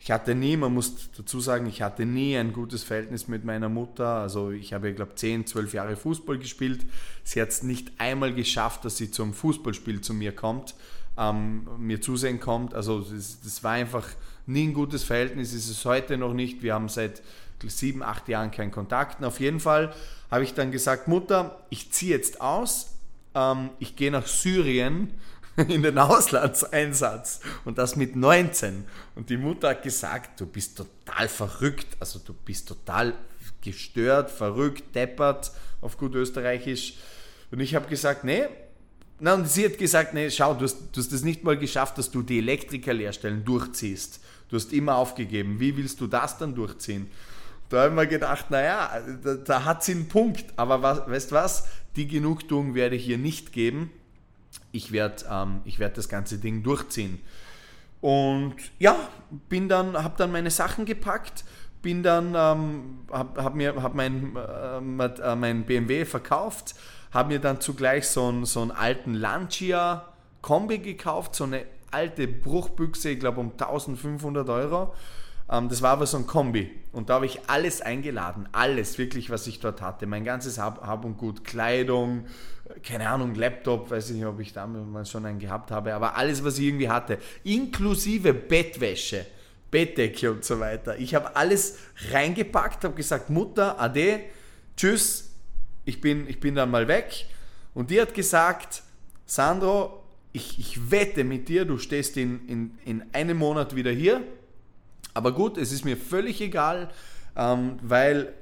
[0.00, 3.70] ich hatte nie, man muss dazu sagen, ich hatte nie ein gutes Verhältnis mit meiner
[3.70, 4.06] Mutter.
[4.06, 6.84] Also ich habe, glaube 10, 12 Jahre Fußball gespielt.
[7.22, 10.74] Sie hat es nicht einmal geschafft, dass sie zum Fußballspiel zu mir kommt,
[11.16, 12.74] ähm, mir zusehen kommt.
[12.74, 14.06] Also das, das, war einfach
[14.44, 16.62] nie ein gutes Verhältnis, ist es heute noch nicht.
[16.62, 17.22] Wir haben seit
[17.66, 19.20] sieben, acht Jahren keinen Kontakt.
[19.20, 19.94] Und auf jeden Fall
[20.30, 22.93] habe ich dann gesagt, Mutter, ich ziehe jetzt aus,
[23.34, 25.12] ähm, ich gehe nach Syrien
[25.56, 28.84] in den Auslandseinsatz und das mit 19.
[29.14, 33.14] Und die Mutter hat gesagt, du bist total verrückt, also du bist total
[33.62, 36.94] gestört, verrückt, deppert, auf gut österreichisch.
[37.50, 38.44] Und ich habe gesagt, nee.
[39.20, 41.98] Na, und sie hat gesagt, nee, schau, du hast, du hast es nicht mal geschafft,
[41.98, 44.20] dass du die Elektrikerlehrstellen durchziehst.
[44.48, 45.60] Du hast immer aufgegeben.
[45.60, 47.10] Wie willst du das dann durchziehen?
[47.68, 48.90] Da habe ich mir gedacht, naja,
[49.22, 50.44] da, da hat sie einen Punkt.
[50.56, 51.64] Aber was, weißt du was?
[51.96, 53.90] Die Genugtuung werde ich ihr nicht geben
[54.74, 57.20] ich werde ähm, werd das ganze Ding durchziehen.
[58.00, 58.96] Und ja,
[59.48, 61.44] bin dann, habe dann meine Sachen gepackt,
[61.80, 66.74] bin dann, ähm, habe hab mir, hab mein, äh, mein BMW verkauft,
[67.12, 70.06] habe mir dann zugleich so einen, so einen alten Lancia
[70.42, 74.90] Kombi gekauft, so eine alte Bruchbüchse, ich glaube um 1500 Euro ähm,
[75.62, 76.70] das war aber so ein Kombi.
[76.92, 78.48] Und da habe ich alles eingeladen.
[78.52, 80.06] Alles, wirklich, was ich dort hatte.
[80.06, 82.26] Mein ganzes Hab, Hab und Gut, Kleidung,
[82.82, 86.42] keine Ahnung, Laptop, weiß ich nicht, ob ich damals schon einen gehabt habe, aber alles,
[86.44, 87.18] was ich irgendwie hatte.
[87.42, 89.26] Inklusive Bettwäsche,
[89.70, 90.98] Bettdecke und so weiter.
[90.98, 91.78] Ich habe alles
[92.10, 94.20] reingepackt, habe gesagt, Mutter, ade,
[94.76, 95.30] tschüss,
[95.84, 97.26] ich bin, ich bin dann mal weg.
[97.74, 98.82] Und die hat gesagt,
[99.26, 104.22] Sandro, ich, ich wette mit dir, du stehst in, in, in einem Monat wieder hier
[105.14, 106.90] aber gut, es ist mir völlig egal,
[107.36, 108.34] ähm, weil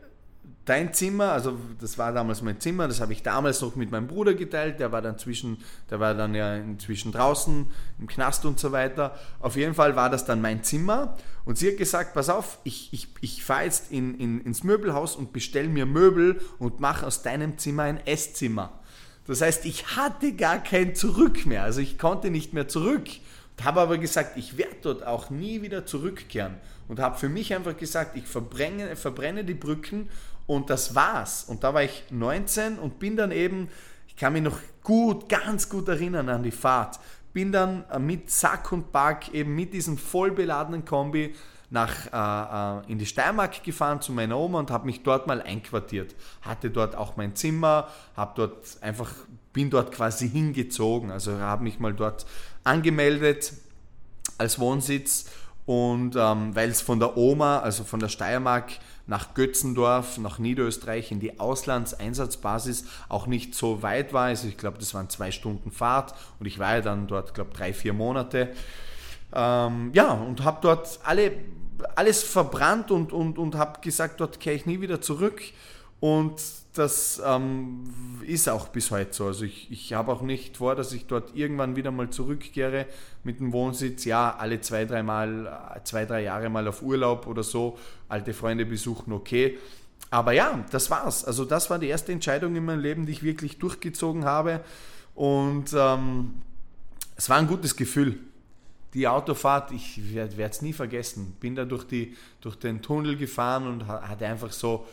[0.64, 4.06] dein Zimmer, also das war damals mein Zimmer, das habe ich damals noch mit meinem
[4.06, 5.58] Bruder geteilt, der war dann zwischen,
[5.90, 7.66] der war dann ja inzwischen draußen
[7.98, 9.18] im Knast und so weiter.
[9.40, 12.92] Auf jeden Fall war das dann mein Zimmer und sie hat gesagt, pass auf, ich,
[12.92, 17.22] ich, ich fahre jetzt in, in, ins Möbelhaus und bestelle mir Möbel und mache aus
[17.22, 18.78] deinem Zimmer ein Esszimmer.
[19.26, 23.08] Das heißt, ich hatte gar kein Zurück mehr, also ich konnte nicht mehr zurück.
[23.62, 26.55] Habe aber gesagt, ich werde dort auch nie wieder zurückkehren.
[26.88, 30.09] Und habe für mich einfach gesagt, ich verbrenne, verbrenne die Brücken
[30.47, 31.45] und das war's.
[31.45, 33.69] Und da war ich 19 und bin dann eben,
[34.09, 36.99] ich kann mich noch gut, ganz gut erinnern an die Fahrt,
[37.33, 41.35] bin dann äh, mit Sack und Back eben mit diesem vollbeladenen Kombi
[41.71, 45.41] nach, äh, äh, in die Steiermark gefahren zu meiner Oma und habe mich dort mal
[45.41, 46.15] einquartiert.
[46.43, 49.11] Hatte dort auch mein Zimmer, habe dort einfach,
[49.55, 51.11] bin dort quasi hingezogen.
[51.11, 52.27] Also habe mich mal dort
[52.64, 53.53] angemeldet
[54.38, 55.27] als Wohnsitz
[55.66, 58.72] und ähm, weil es von der Oma, also von der Steiermark
[59.07, 64.27] nach Götzendorf, nach Niederösterreich in die Auslandseinsatzbasis auch nicht so weit war.
[64.27, 67.53] Also ich glaube, das waren zwei Stunden Fahrt und ich war ja dann dort, glaube
[67.53, 68.53] drei, vier Monate.
[69.35, 71.33] Ähm, ja, und habe dort alle,
[71.94, 75.42] alles verbrannt und, und, und habe gesagt, dort kehre ich nie wieder zurück.
[76.01, 76.40] Und
[76.74, 77.85] das ähm,
[78.26, 79.26] ist auch bis heute so.
[79.26, 82.87] Also ich, ich habe auch nicht vor, dass ich dort irgendwann wieder mal zurückkehre
[83.24, 84.04] mit dem Wohnsitz.
[84.04, 88.64] Ja, alle zwei, drei Mal, zwei, drei Jahre mal auf Urlaub oder so, alte Freunde
[88.64, 89.58] besuchen, okay.
[90.11, 91.24] Aber ja, das war's.
[91.24, 94.61] Also das war die erste Entscheidung in meinem Leben, die ich wirklich durchgezogen habe.
[95.14, 96.35] Und ähm,
[97.16, 98.18] es war ein gutes Gefühl.
[98.94, 101.37] Die Autofahrt, ich werde es nie vergessen.
[101.40, 104.87] Bin da durch, die, durch den Tunnel gefahren und hatte einfach so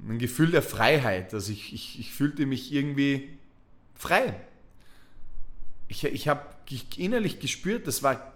[0.00, 1.32] ein Gefühl der Freiheit.
[1.34, 3.30] Also ich, ich, ich fühlte mich irgendwie
[3.94, 4.34] frei.
[5.88, 6.42] Ich, ich habe
[6.96, 8.32] innerlich gespürt, das war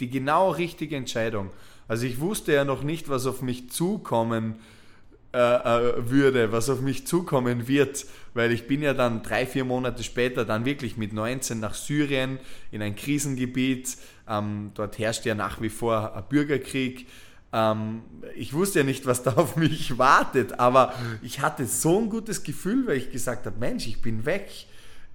[0.00, 1.50] die genau richtige Entscheidung.
[1.86, 4.56] Also ich wusste ja noch nicht, was auf mich zukommen
[5.32, 9.64] äh, äh, würde, was auf mich zukommen wird, weil ich bin ja dann drei, vier
[9.64, 12.38] Monate später dann wirklich mit 19 nach Syrien
[12.70, 13.98] in ein Krisengebiet.
[14.26, 17.06] Ähm, dort herrscht ja nach wie vor ein Bürgerkrieg.
[17.52, 18.02] Ähm,
[18.34, 22.42] ich wusste ja nicht, was da auf mich wartet, aber ich hatte so ein gutes
[22.42, 24.50] Gefühl, weil ich gesagt habe, Mensch, ich bin weg.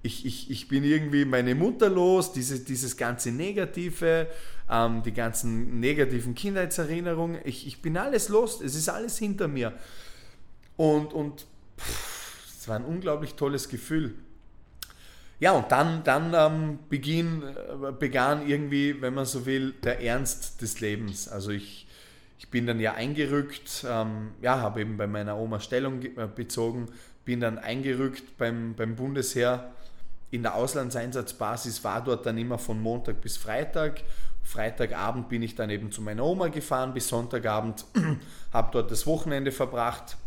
[0.02, 4.26] Ich, ich, ich bin irgendwie meine Mutter los, dieses, dieses ganze Negative,
[4.70, 7.40] ähm, die ganzen negativen Kindheitserinnerungen.
[7.44, 9.72] Ich, ich bin alles los, es ist alles hinter mir.
[10.76, 11.46] Und, und
[12.58, 14.14] es war ein unglaublich tolles Gefühl.
[15.40, 20.60] Ja, und dann, dann ähm, beginn, äh, begann irgendwie, wenn man so will, der Ernst
[20.62, 21.28] des Lebens.
[21.28, 21.83] Also ich,
[22.44, 26.90] ich bin dann ja eingerückt, ähm, ja, habe eben bei meiner Oma Stellung äh, bezogen,
[27.24, 29.72] bin dann eingerückt beim, beim Bundesheer
[30.30, 34.02] in der Auslandseinsatzbasis, war dort dann immer von Montag bis Freitag.
[34.42, 37.86] Freitagabend bin ich dann eben zu meiner Oma gefahren, bis Sonntagabend
[38.52, 40.18] habe dort das Wochenende verbracht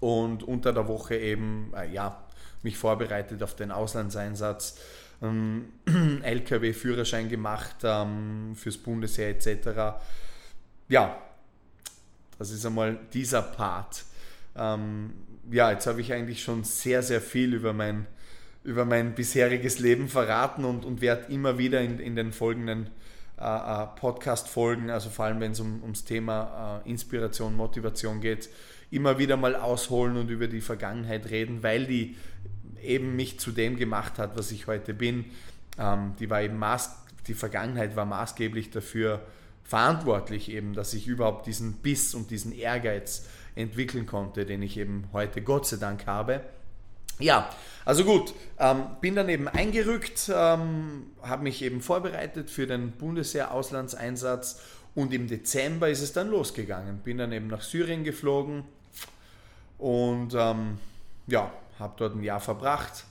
[0.00, 2.24] und unter der Woche eben, äh, ja,
[2.62, 4.78] mich vorbereitet auf den Auslandseinsatz,
[5.20, 5.66] ähm,
[6.22, 10.00] LKW-Führerschein gemacht ähm, fürs Bundesheer etc
[10.88, 11.18] ja,
[12.38, 14.04] das ist einmal dieser Part.
[14.56, 15.12] Ähm,
[15.50, 18.06] ja, jetzt habe ich eigentlich schon sehr, sehr viel über mein,
[18.62, 22.90] über mein bisheriges Leben verraten und, und werde immer wieder in, in den folgenden
[23.38, 28.48] äh, äh, Podcast-Folgen, also vor allem wenn es um, ums Thema äh, Inspiration, Motivation geht,
[28.90, 32.16] immer wieder mal ausholen und über die Vergangenheit reden, weil die
[32.80, 35.24] eben mich zu dem gemacht hat, was ich heute bin.
[35.78, 39.20] Ähm, die war eben maß, die Vergangenheit war maßgeblich dafür,
[39.64, 45.08] verantwortlich eben, dass ich überhaupt diesen Biss und diesen Ehrgeiz entwickeln konnte, den ich eben
[45.12, 46.42] heute Gott sei Dank habe.
[47.18, 47.48] Ja,
[47.84, 54.60] also gut, ähm, bin dann eben eingerückt, ähm, habe mich eben vorbereitet für den Bundesheer-Auslandseinsatz
[54.94, 56.98] und im Dezember ist es dann losgegangen.
[56.98, 58.64] Bin dann eben nach Syrien geflogen
[59.78, 60.78] und ähm,
[61.26, 63.04] ja, habe dort ein Jahr verbracht.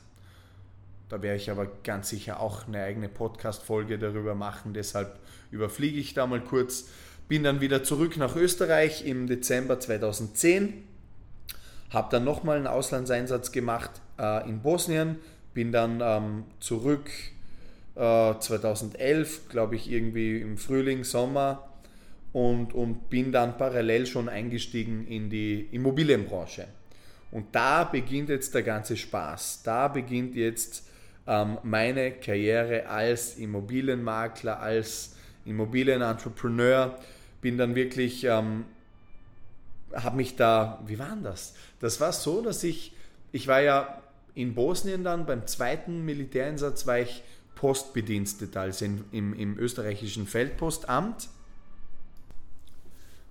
[1.09, 5.19] Da werde ich aber ganz sicher auch eine eigene Podcast-Folge darüber machen, deshalb
[5.53, 6.89] überfliege ich da mal kurz.
[7.29, 10.83] Bin dann wieder zurück nach Österreich im Dezember 2010.
[11.91, 15.17] Habe dann nochmal einen Auslandseinsatz gemacht äh, in Bosnien.
[15.53, 17.09] Bin dann ähm, zurück
[17.95, 21.69] äh, 2011, glaube ich, irgendwie im Frühling, Sommer.
[22.33, 26.65] Und, und bin dann parallel schon eingestiegen in die Immobilienbranche.
[27.29, 29.61] Und da beginnt jetzt der ganze Spaß.
[29.63, 30.87] Da beginnt jetzt
[31.27, 36.97] ähm, meine Karriere als Immobilienmakler, als Immobilienentrepreneur,
[37.41, 38.65] bin dann wirklich, ähm,
[39.93, 41.53] habe mich da, wie war denn das?
[41.79, 42.93] Das war so, dass ich,
[43.31, 44.01] ich war ja
[44.35, 47.23] in Bosnien dann, beim zweiten Militäreinsatz war ich
[47.55, 51.29] Postbedienstet, also in, im, im österreichischen Feldpostamt.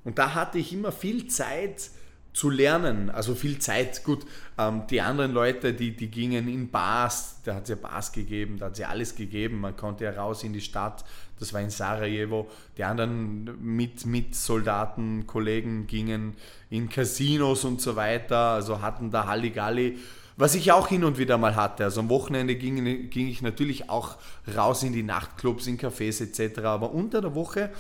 [0.05, 1.91] Und da hatte ich immer viel Zeit,
[2.33, 4.05] zu lernen, also viel Zeit.
[4.05, 4.25] Gut,
[4.59, 8.59] ähm, die anderen Leute, die, die gingen in Bars, da hat es ja Bars gegeben,
[8.59, 11.05] da hat es ja alles gegeben, man konnte ja raus in die Stadt,
[11.43, 12.49] das war in Sarajevo.
[12.79, 16.35] Die anderen mit, mit Soldaten, Kollegen gingen
[16.71, 19.99] in Casinos und so weiter, also hatten da Halligalli.
[20.37, 21.85] Was ich auch hin und wieder mal hatte.
[21.85, 24.17] Also am Wochenende ging, ging ich natürlich auch
[24.57, 26.61] raus in die Nachtclubs, in Cafés etc.
[26.61, 27.71] Aber unter der Woche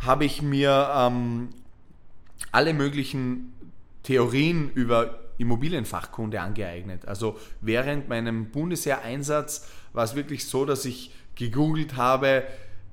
[0.00, 1.50] habe ich mir ähm,
[2.52, 3.54] alle möglichen
[4.02, 7.06] Theorien über Immobilienfachkunde angeeignet.
[7.06, 12.44] Also während meinem Bundesheer-Einsatz war es wirklich so, dass ich gegoogelt habe,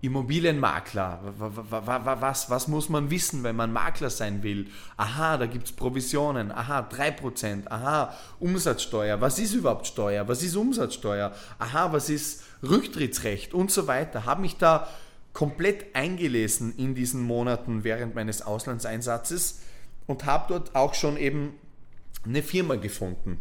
[0.02, 4.66] Immobilienmakler, was, was muss man wissen, wenn man Makler sein will?
[4.98, 10.56] Aha, da gibt es Provisionen, aha, 3%, aha, Umsatzsteuer, was ist überhaupt Steuer, was ist
[10.56, 13.54] Umsatzsteuer, aha, was ist Rücktrittsrecht?
[13.54, 14.26] Und so weiter.
[14.26, 14.88] Habe mich da
[15.34, 19.62] komplett eingelesen in diesen Monaten während meines Auslandseinsatzes
[20.08, 21.54] und habe dort auch schon eben
[22.26, 23.40] eine Firma gefunden.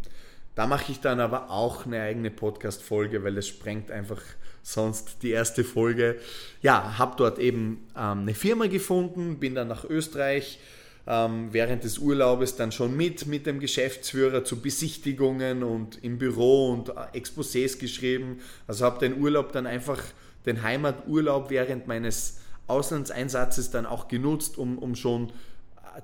[0.55, 4.21] Da mache ich dann aber auch eine eigene Podcast-Folge, weil es sprengt einfach
[4.63, 6.19] sonst die erste Folge.
[6.63, 10.59] Ja, habe dort eben ähm, eine Firma gefunden, bin dann nach Österreich
[11.07, 16.71] ähm, während des Urlaubes dann schon mit mit dem Geschäftsführer zu Besichtigungen und im Büro
[16.73, 18.41] und äh, Exposés geschrieben.
[18.67, 20.03] Also habe den Urlaub dann einfach,
[20.47, 25.33] den Heimaturlaub während meines Auslandseinsatzes dann auch genutzt, um, um schon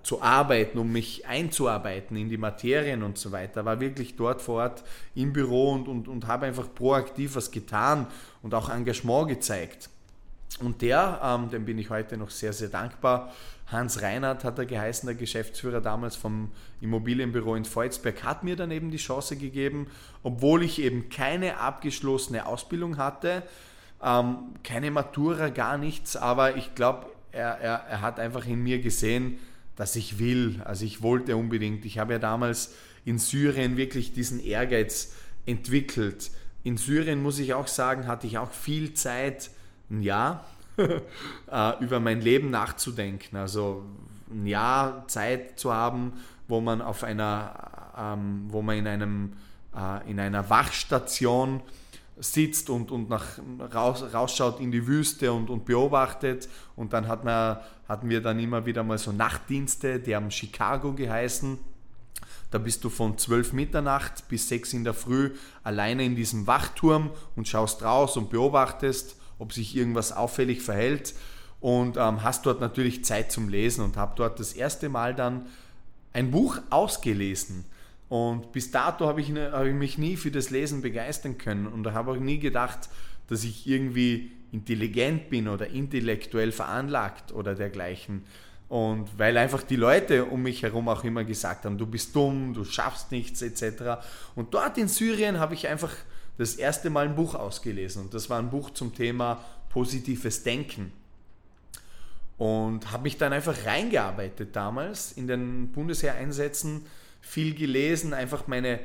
[0.03, 3.65] zu arbeiten, um mich einzuarbeiten in die Materien und so weiter.
[3.65, 4.85] War wirklich dort vor Ort
[5.15, 8.07] im Büro und, und, und habe einfach proaktiv was getan
[8.43, 9.91] und auch Engagement gezeigt.
[10.61, 13.33] Und der, ähm, dem bin ich heute noch sehr, sehr dankbar,
[13.67, 18.71] Hans Reinhardt hat er geheißen, der Geschäftsführer damals vom Immobilienbüro in Volzberg, hat mir dann
[18.71, 19.89] eben die Chance gegeben,
[20.23, 23.43] obwohl ich eben keine abgeschlossene Ausbildung hatte,
[24.03, 28.81] ähm, keine Matura, gar nichts, aber ich glaube, er, er, er hat einfach in mir
[28.81, 29.39] gesehen,
[29.77, 30.61] dass ich will.
[30.65, 31.85] Also ich wollte unbedingt.
[31.85, 32.75] Ich habe ja damals
[33.05, 35.13] in Syrien wirklich diesen Ehrgeiz
[35.45, 36.31] entwickelt.
[36.65, 39.51] In Syrien muss ich auch sagen, hatte ich auch viel Zeit,
[39.91, 40.45] ein Jahr,
[40.77, 43.37] äh, über mein Leben nachzudenken.
[43.37, 43.85] Also
[44.31, 46.15] ein Jahr Zeit zu haben,
[46.49, 49.33] wo man auf einer, ähm, wo man in einem,
[49.77, 51.61] äh, in einer Wachstation
[52.19, 53.39] sitzt und, und nach,
[53.75, 56.49] raus, rausschaut in die Wüste und, und beobachtet.
[56.75, 57.59] Und dann hat man,
[57.89, 61.59] hatten wir dann immer wieder mal so Nachtdienste, die haben Chicago geheißen.
[62.51, 67.11] Da bist du von 12 Mitternacht bis 6 in der Früh alleine in diesem Wachturm
[67.35, 71.15] und schaust raus und beobachtest, ob sich irgendwas auffällig verhält.
[71.61, 75.47] Und ähm, hast dort natürlich Zeit zum Lesen und habe dort das erste Mal dann
[76.13, 77.65] ein Buch ausgelesen
[78.09, 81.67] und bis dato habe ich, ne, hab ich mich nie für das Lesen begeistern können
[81.67, 82.89] und habe auch nie gedacht,
[83.29, 88.23] dass ich irgendwie intelligent bin oder intellektuell veranlagt oder dergleichen.
[88.69, 92.55] Und weil einfach die Leute um mich herum auch immer gesagt haben, du bist dumm,
[92.55, 94.05] du schaffst nichts etc.
[94.35, 95.93] Und dort in Syrien habe ich einfach
[96.39, 98.03] das erste Mal ein Buch ausgelesen.
[98.03, 100.93] Und das war ein Buch zum Thema positives Denken.
[102.39, 106.83] Und habe mich dann einfach reingearbeitet damals in den Bundesheereinsätzen
[107.27, 108.79] viel gelesen, einfach meine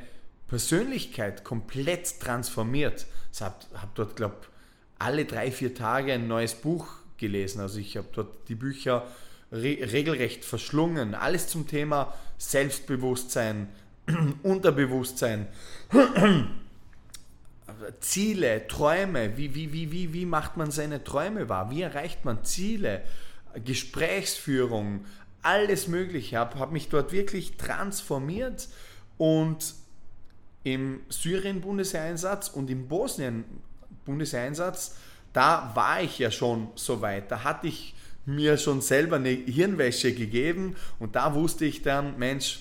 [0.48, 3.06] Persönlichkeit komplett transformiert.
[3.32, 4.36] Ich habe hab dort, glaube
[4.98, 6.86] alle drei, vier Tage ein neues Buch
[7.16, 7.60] gelesen.
[7.60, 9.06] Also ich habe dort die Bücher
[9.50, 11.14] re regelrecht verschlungen.
[11.14, 13.68] Alles zum Thema Selbstbewusstsein,
[14.42, 15.46] Unterbewusstsein,
[18.00, 19.36] Ziele, Träume.
[19.36, 21.70] Wie, wie, wie, wie, wie macht man seine Träume wahr?
[21.70, 23.02] Wie erreicht man Ziele?
[23.64, 25.04] Gesprächsführung,
[25.42, 28.68] alles Mögliche, habe hab mich dort wirklich transformiert
[29.18, 29.74] und
[30.64, 34.96] im Syrien-Bundeseinsatz und im Bosnien-Bundeseinsatz,
[35.32, 37.30] da war ich ja schon so weit.
[37.30, 42.60] Da hatte ich mir schon selber eine Hirnwäsche gegeben und da wusste ich dann, Mensch,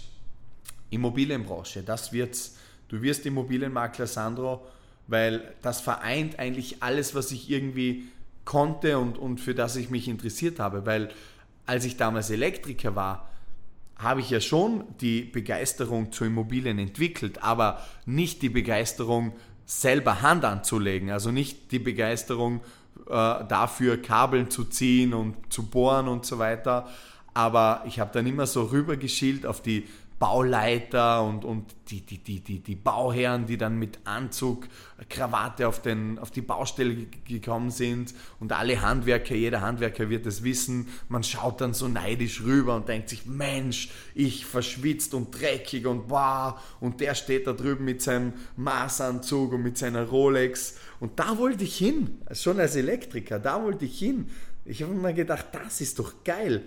[0.89, 2.57] Immobilienbranche, das wird's.
[2.89, 4.67] Du wirst Immobilienmakler, Sandro,
[5.07, 8.09] weil das vereint eigentlich alles, was ich irgendwie
[8.43, 11.09] konnte und, und für das ich mich interessiert habe, weil
[11.71, 13.29] als ich damals Elektriker war,
[13.95, 19.31] habe ich ja schon die Begeisterung zu Immobilien entwickelt, aber nicht die Begeisterung
[19.65, 22.59] selber Hand anzulegen, also nicht die Begeisterung
[23.07, 26.89] äh, dafür Kabeln zu ziehen und zu bohren und so weiter.
[27.33, 29.87] Aber ich habe dann immer so rübergeschielt auf die
[30.21, 34.67] Bauleiter und, und die, die, die, die, die Bauherren, die dann mit Anzug,
[35.09, 40.43] Krawatte auf, den, auf die Baustelle gekommen sind und alle Handwerker, jeder Handwerker wird es
[40.43, 45.87] wissen, man schaut dann so neidisch rüber und denkt sich, Mensch, ich verschwitzt und dreckig
[45.87, 51.19] und boah, und der steht da drüben mit seinem Maßanzug und mit seiner Rolex und
[51.19, 54.27] da wollte ich hin, schon als Elektriker, da wollte ich hin.
[54.65, 56.61] Ich habe mir gedacht, das ist doch geil.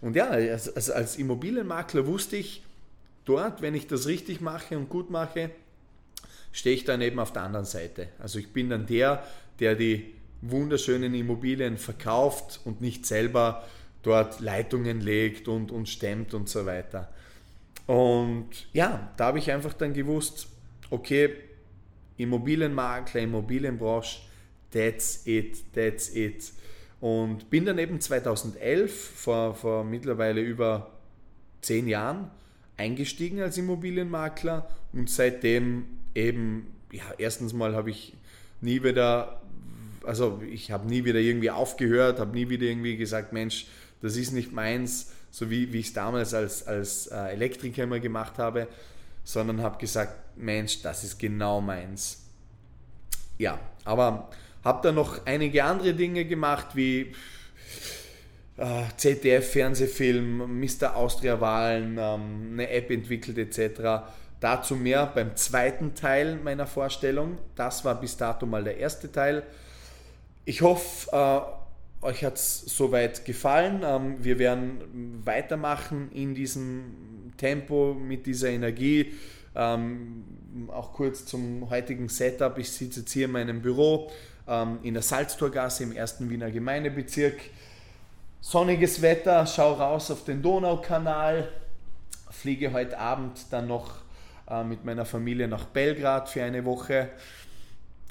[0.00, 2.62] Und ja, als, als Immobilienmakler wusste ich,
[3.30, 5.50] dort, wenn ich das richtig mache und gut mache,
[6.50, 8.08] stehe ich dann eben auf der anderen Seite.
[8.18, 9.24] Also ich bin dann der,
[9.60, 13.64] der die wunderschönen Immobilien verkauft und nicht selber
[14.02, 17.08] dort Leitungen legt und, und stemmt und so weiter.
[17.86, 20.48] Und ja, da habe ich einfach dann gewusst,
[20.90, 21.34] okay,
[22.16, 24.20] Immobilienmakler, Immobilienbranche,
[24.72, 26.52] that's it, that's it.
[27.00, 30.90] Und bin dann eben 2011, vor, vor mittlerweile über
[31.60, 32.30] zehn Jahren,
[32.80, 38.14] eingestiegen als Immobilienmakler und seitdem eben, ja, erstens mal habe ich
[38.62, 39.42] nie wieder,
[40.04, 43.66] also ich habe nie wieder irgendwie aufgehört, habe nie wieder irgendwie gesagt, Mensch,
[44.00, 48.00] das ist nicht meins, so wie, wie ich es damals als, als äh, Elektriker immer
[48.00, 48.66] gemacht habe,
[49.24, 52.24] sondern habe gesagt, Mensch, das ist genau meins.
[53.38, 54.30] Ja, aber
[54.64, 57.12] Habe dann noch einige andere Dinge gemacht, wie
[58.60, 60.94] ZDF-Fernsehfilm, Mr.
[60.94, 64.04] Austria-Wahlen, ähm, eine App entwickelt etc.
[64.38, 67.38] Dazu mehr beim zweiten Teil meiner Vorstellung.
[67.56, 69.44] Das war bis dato mal der erste Teil.
[70.44, 73.80] Ich hoffe, äh, euch hat es soweit gefallen.
[73.82, 79.14] Ähm, wir werden weitermachen in diesem Tempo, mit dieser Energie.
[79.54, 80.24] Ähm,
[80.68, 82.58] auch kurz zum heutigen Setup.
[82.58, 84.10] Ich sitze jetzt hier in meinem Büro
[84.82, 87.36] in der Salztorgasse im ersten Wiener Gemeindebezirk
[88.40, 91.48] sonniges Wetter, schau raus auf den Donaukanal,
[92.30, 93.90] fliege heute Abend dann noch
[94.48, 97.10] äh, mit meiner Familie nach Belgrad für eine Woche.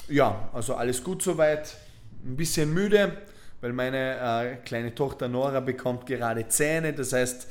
[0.07, 1.75] Ja, also alles gut soweit.
[2.23, 3.17] Ein bisschen müde,
[3.61, 6.93] weil meine äh, kleine Tochter Nora bekommt gerade Zähne.
[6.93, 7.47] Das heißt,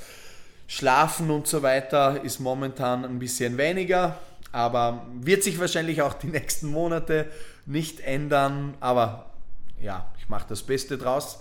[0.67, 4.19] Schlafen und so weiter ist momentan ein bisschen weniger,
[4.53, 7.27] aber wird sich wahrscheinlich auch die nächsten Monate
[7.67, 8.75] nicht ändern.
[8.81, 9.31] Aber
[9.81, 11.39] ja, ich mache das Beste draus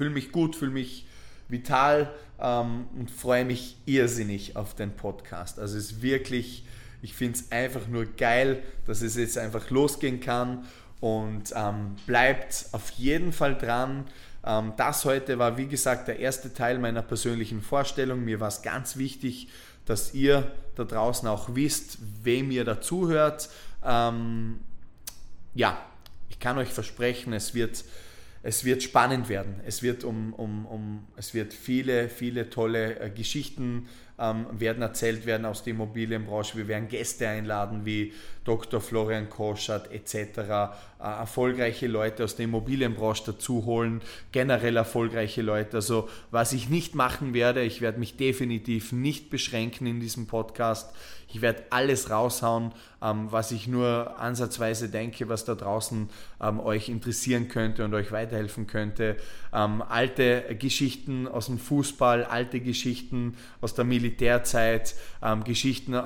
[0.00, 1.04] fühle mich gut, fühle mich
[1.48, 5.58] vital ähm, und freue mich irrsinnig auf den Podcast.
[5.58, 6.64] Also es ist wirklich,
[7.02, 10.64] ich finde es einfach nur geil, dass es jetzt einfach losgehen kann
[11.00, 14.06] und ähm, bleibt auf jeden Fall dran.
[14.42, 18.24] Ähm, das heute war, wie gesagt, der erste Teil meiner persönlichen Vorstellung.
[18.24, 19.48] Mir war es ganz wichtig,
[19.84, 23.50] dass ihr da draußen auch wisst, wem ihr dazuhört.
[23.84, 24.60] Ähm,
[25.54, 25.78] ja,
[26.30, 27.84] ich kann euch versprechen, es wird
[28.42, 29.60] es wird spannend werden.
[29.66, 33.88] Es wird um, um, um es wird viele, viele tolle äh, Geschichten
[34.20, 36.56] ähm, werden erzählt werden aus der Immobilienbranche.
[36.56, 38.12] Wir werden Gäste einladen wie
[38.44, 38.80] Dr.
[38.80, 40.14] Florian Koschert etc.
[40.14, 44.02] Äh, erfolgreiche Leute aus der Immobilienbranche dazu holen,
[44.32, 45.78] generell erfolgreiche Leute.
[45.78, 50.94] Also was ich nicht machen werde, ich werde mich definitiv nicht beschränken in diesem Podcast.
[51.32, 56.08] Ich werde alles raushauen, ähm, was ich nur ansatzweise denke, was da draußen
[56.40, 59.16] ähm, euch interessieren könnte und euch weiterhelfen könnte.
[59.52, 66.02] Ähm, alte Geschichten aus dem Fußball, alte Geschichten aus der Militärzeit, ähm, Geschichten äh,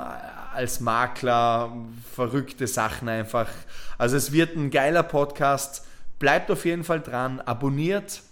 [0.55, 1.75] als Makler,
[2.15, 3.49] verrückte Sachen einfach.
[3.99, 5.87] Also es wird ein geiler Podcast.
[6.19, 8.23] Bleibt auf jeden Fall dran, abonniert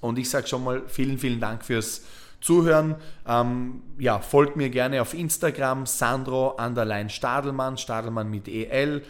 [0.00, 2.02] und ich sage schon mal vielen, vielen Dank fürs
[2.40, 2.96] Zuhören.
[3.26, 9.02] Ähm, ja, folgt mir gerne auf Instagram, Sandro Anderlein Stadelmann, Stadelmann mit EL,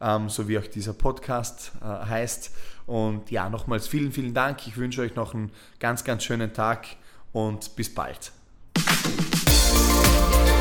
[0.00, 2.54] ähm, so wie auch dieser Podcast äh, heißt.
[2.86, 4.66] Und ja, nochmals vielen, vielen Dank.
[4.66, 6.86] Ich wünsche euch noch einen ganz, ganz schönen Tag
[7.32, 8.32] und bis bald.
[8.78, 10.57] うん。